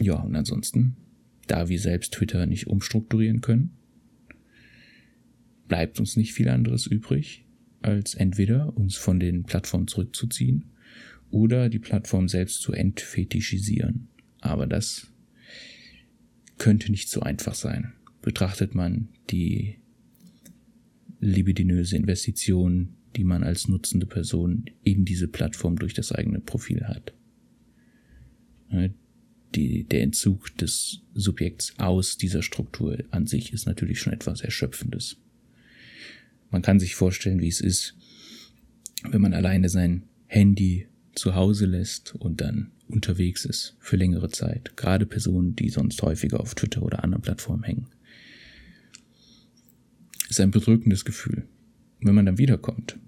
ja, 0.00 0.16
und 0.16 0.34
ansonsten, 0.36 0.96
da 1.46 1.68
wir 1.68 1.78
selbst 1.78 2.12
Twitter 2.12 2.46
nicht 2.46 2.66
umstrukturieren 2.66 3.40
können, 3.40 3.70
bleibt 5.68 5.98
uns 5.98 6.16
nicht 6.16 6.32
viel 6.32 6.48
anderes 6.48 6.86
übrig, 6.86 7.44
als 7.82 8.14
entweder 8.14 8.76
uns 8.76 8.96
von 8.96 9.20
den 9.20 9.44
Plattformen 9.44 9.88
zurückzuziehen 9.88 10.66
oder 11.30 11.68
die 11.68 11.78
Plattform 11.78 12.28
selbst 12.28 12.60
zu 12.60 12.72
entfetischisieren. 12.72 14.08
Aber 14.40 14.66
das 14.66 15.08
könnte 16.58 16.90
nicht 16.90 17.10
so 17.10 17.20
einfach 17.20 17.54
sein. 17.54 17.92
Betrachtet 18.22 18.74
man 18.74 19.08
die 19.30 19.78
libidinöse 21.20 21.96
Investition, 21.96 22.94
die 23.16 23.24
man 23.24 23.42
als 23.42 23.68
nutzende 23.68 24.06
Person 24.06 24.66
in 24.82 25.04
diese 25.04 25.28
Plattform 25.28 25.76
durch 25.76 25.94
das 25.94 26.12
eigene 26.12 26.40
Profil 26.40 26.84
hat. 26.84 27.14
Die, 29.54 29.84
der 29.84 30.02
Entzug 30.02 30.56
des 30.58 31.00
Subjekts 31.14 31.74
aus 31.78 32.18
dieser 32.18 32.42
Struktur 32.42 32.98
an 33.10 33.26
sich 33.26 33.52
ist 33.52 33.66
natürlich 33.66 34.00
schon 34.00 34.12
etwas 34.12 34.40
Erschöpfendes. 34.40 35.16
Man 36.50 36.62
kann 36.62 36.80
sich 36.80 36.94
vorstellen, 36.94 37.40
wie 37.40 37.48
es 37.48 37.60
ist, 37.60 37.94
wenn 39.10 39.20
man 39.20 39.34
alleine 39.34 39.68
sein 39.68 40.02
Handy 40.26 40.86
zu 41.14 41.34
Hause 41.34 41.66
lässt 41.66 42.14
und 42.14 42.40
dann 42.40 42.72
unterwegs 42.88 43.44
ist 43.44 43.76
für 43.80 43.96
längere 43.96 44.30
Zeit. 44.30 44.76
Gerade 44.76 45.06
Personen, 45.06 45.56
die 45.56 45.70
sonst 45.70 46.00
häufiger 46.02 46.40
auf 46.40 46.54
Twitter 46.54 46.82
oder 46.82 47.02
anderen 47.02 47.22
Plattformen 47.22 47.64
hängen. 47.64 47.86
Ist 50.28 50.40
ein 50.40 50.50
bedrückendes 50.50 51.04
Gefühl. 51.04 51.46
Wenn 52.00 52.14
man 52.14 52.26
dann 52.26 52.38
wiederkommt, 52.38 52.98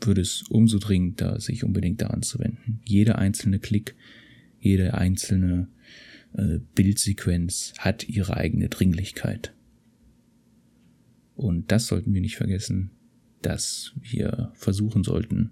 würde 0.00 0.20
es 0.20 0.42
umso 0.48 0.78
dringender, 0.78 1.40
sich 1.40 1.64
unbedingt 1.64 2.00
daran 2.00 2.22
zu 2.22 2.38
wenden. 2.38 2.80
Jeder 2.84 3.18
einzelne 3.18 3.58
Klick, 3.58 3.94
jede 4.62 4.94
einzelne 4.94 5.68
äh, 6.34 6.60
Bildsequenz 6.74 7.74
hat 7.78 8.08
ihre 8.08 8.36
eigene 8.36 8.68
Dringlichkeit. 8.68 9.52
Und 11.34 11.72
das 11.72 11.88
sollten 11.88 12.14
wir 12.14 12.20
nicht 12.20 12.36
vergessen, 12.36 12.90
dass 13.42 13.92
wir 14.00 14.52
versuchen 14.54 15.02
sollten, 15.02 15.50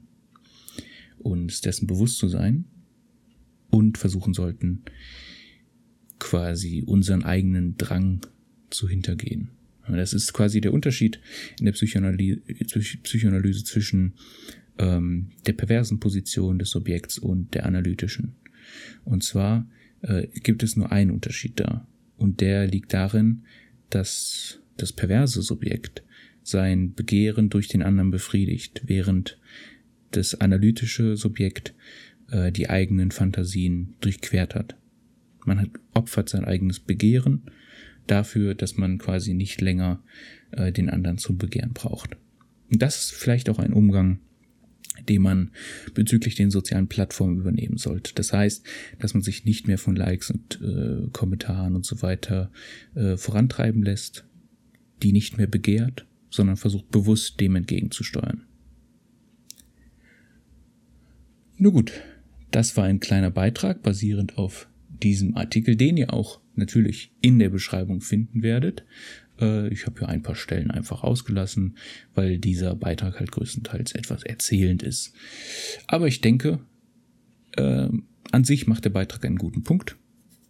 uns 1.19 1.61
dessen 1.61 1.87
bewusst 1.87 2.19
zu 2.19 2.29
sein 2.29 2.65
und 3.69 3.99
versuchen 3.99 4.33
sollten, 4.33 4.83
quasi 6.19 6.85
unseren 6.87 7.25
eigenen 7.25 7.77
Drang 7.77 8.27
zu 8.71 8.89
hintergehen. 8.89 9.51
Das 9.89 10.13
ist 10.13 10.33
quasi 10.33 10.61
der 10.61 10.73
Unterschied 10.73 11.21
in 11.59 11.65
der 11.65 11.73
Psychoanalyse, 11.73 12.41
Psychoanalyse 13.03 13.65
zwischen 13.65 14.15
ähm, 14.79 15.31
der 15.47 15.55
perversen 15.55 15.99
Position 15.99 16.61
des 16.61 16.71
Subjekts 16.71 17.19
und 17.19 17.55
der 17.55 17.67
analytischen. 17.67 18.37
Und 19.05 19.25
zwar 19.25 19.67
äh, 20.03 20.27
gibt 20.41 20.63
es 20.63 20.77
nur 20.77 20.93
einen 20.93 21.11
Unterschied 21.11 21.59
da. 21.61 21.87
Und 22.17 22.41
der 22.41 22.67
liegt 22.67 22.93
darin, 22.93 23.45
dass 23.89 24.61
das 24.77 24.93
perverse 24.93 25.43
Subjekt 25.43 26.03
sein 26.43 26.95
Begehren 26.95 27.51
durch 27.51 27.69
den 27.69 27.83
anderen 27.83 28.11
befriedigt, 28.11 28.83
während 28.87 29.39
das 30.11 30.35
analytische 30.35 31.17
Subjekt 31.17 31.75
äh, 32.31 32.51
die 32.53 32.69
eigenen 32.69 33.11
Fantasien 33.11 33.95
durchquert 34.01 34.55
hat. 34.55 34.77
Man 35.45 35.61
hat, 35.61 35.71
opfert 35.95 36.29
sein 36.29 36.45
eigenes 36.45 36.81
Begehren 36.81 37.43
dafür, 38.07 38.55
dass 38.55 38.77
man 38.77 38.99
quasi 38.99 39.35
nicht 39.35 39.61
länger 39.61 40.03
äh, 40.51 40.73
den 40.73 40.91
anderen 40.91 41.19
zu 41.19 41.37
begehren 41.37 41.73
braucht. 41.73 42.17
Und 42.71 42.83
das 42.83 43.05
ist 43.05 43.13
vielleicht 43.13 43.49
auch 43.49 43.59
ein 43.59 43.73
Umgang, 43.73 44.21
den 45.09 45.23
man 45.23 45.51
bezüglich 45.95 46.35
den 46.35 46.51
sozialen 46.51 46.89
Plattformen 46.89 47.41
übernehmen 47.41 47.77
sollte. 47.77 48.13
Das 48.15 48.33
heißt, 48.33 48.65
dass 48.99 49.15
man 49.15 49.23
sich 49.23 49.45
nicht 49.45 49.67
mehr 49.67 49.79
von 49.79 49.97
Likes 49.97 50.31
und 50.31 50.61
äh, 50.63 51.09
Kommentaren 51.13 51.75
und 51.77 51.87
so 51.87 52.03
weiter 52.03 52.51
äh, 52.95 53.17
vorantreiben 53.17 53.83
lässt, 53.83 54.25
die 55.03 55.13
nicht 55.13 55.39
mehr 55.39 55.47
begehrt, 55.47 56.07
sondern 56.31 56.57
versucht 56.57 56.91
bewusst 56.91 57.41
dem 57.41 57.57
entgegenzusteuern. 57.57 58.43
Nun 61.57 61.73
gut, 61.73 61.93
das 62.51 62.77
war 62.77 62.85
ein 62.85 63.01
kleiner 63.01 63.31
Beitrag 63.31 63.83
basierend 63.83 64.39
auf 64.39 64.69
diesem 65.03 65.37
Artikel, 65.37 65.77
den 65.77 65.97
ihr 65.97 66.13
auch 66.13 66.41
natürlich 66.55 67.13
in 67.21 67.39
der 67.39 67.51
Beschreibung 67.51 68.01
finden 68.01 68.43
werdet. 68.43 68.85
Äh, 69.41 69.69
ich 69.69 69.87
habe 69.87 69.99
hier 69.99 70.09
ein 70.09 70.23
paar 70.23 70.35
Stellen 70.35 70.71
einfach 70.71 71.03
ausgelassen, 71.03 71.77
weil 72.15 72.39
dieser 72.39 72.75
Beitrag 72.75 73.19
halt 73.19 73.33
größtenteils 73.33 73.93
etwas 73.93 74.23
erzählend 74.23 74.83
ist. 74.83 75.13
Aber 75.87 76.07
ich 76.07 76.21
denke, 76.21 76.61
äh, 77.57 77.89
an 78.33 78.45
sich 78.45 78.67
macht 78.67 78.85
der 78.85 78.91
Beitrag 78.91 79.25
einen 79.25 79.39
guten 79.39 79.63
Punkt 79.63 79.97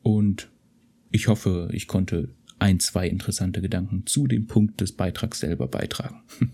und 0.02 0.50
ich 1.10 1.28
hoffe, 1.28 1.68
ich 1.72 1.86
konnte 1.86 2.34
ein, 2.58 2.78
zwei 2.78 3.08
interessante 3.08 3.62
Gedanken 3.62 4.06
zu 4.06 4.26
dem 4.26 4.46
Punkt 4.46 4.80
des 4.80 4.92
Beitrags 4.92 5.40
selber 5.40 5.68
beitragen. 5.68 6.22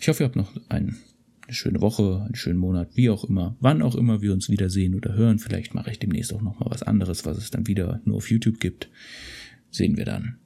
Ich 0.00 0.08
hoffe, 0.08 0.24
ihr 0.24 0.26
habt 0.26 0.34
noch 0.34 0.52
einen, 0.68 0.96
eine 1.42 1.54
schöne 1.54 1.80
Woche, 1.80 2.22
einen 2.24 2.34
schönen 2.34 2.58
Monat, 2.58 2.96
wie 2.96 3.08
auch 3.08 3.22
immer, 3.22 3.56
wann 3.60 3.82
auch 3.82 3.94
immer 3.94 4.20
wir 4.20 4.32
uns 4.32 4.50
wiedersehen 4.50 4.96
oder 4.96 5.14
hören. 5.14 5.38
Vielleicht 5.38 5.74
mache 5.74 5.92
ich 5.92 6.00
demnächst 6.00 6.34
auch 6.34 6.42
noch 6.42 6.58
mal 6.58 6.68
was 6.68 6.82
anderes, 6.82 7.24
was 7.24 7.38
es 7.38 7.52
dann 7.52 7.68
wieder 7.68 8.00
nur 8.04 8.16
auf 8.16 8.28
YouTube 8.28 8.58
gibt. 8.58 8.90
Sehen 9.70 9.96
wir 9.96 10.04
dann. 10.04 10.38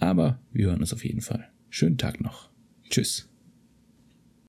Aber 0.00 0.38
wir 0.52 0.66
hören 0.66 0.80
uns 0.80 0.92
auf 0.92 1.04
jeden 1.04 1.20
Fall. 1.20 1.48
Schönen 1.70 1.98
Tag 1.98 2.20
noch. 2.20 2.50
Tschüss. 2.88 3.27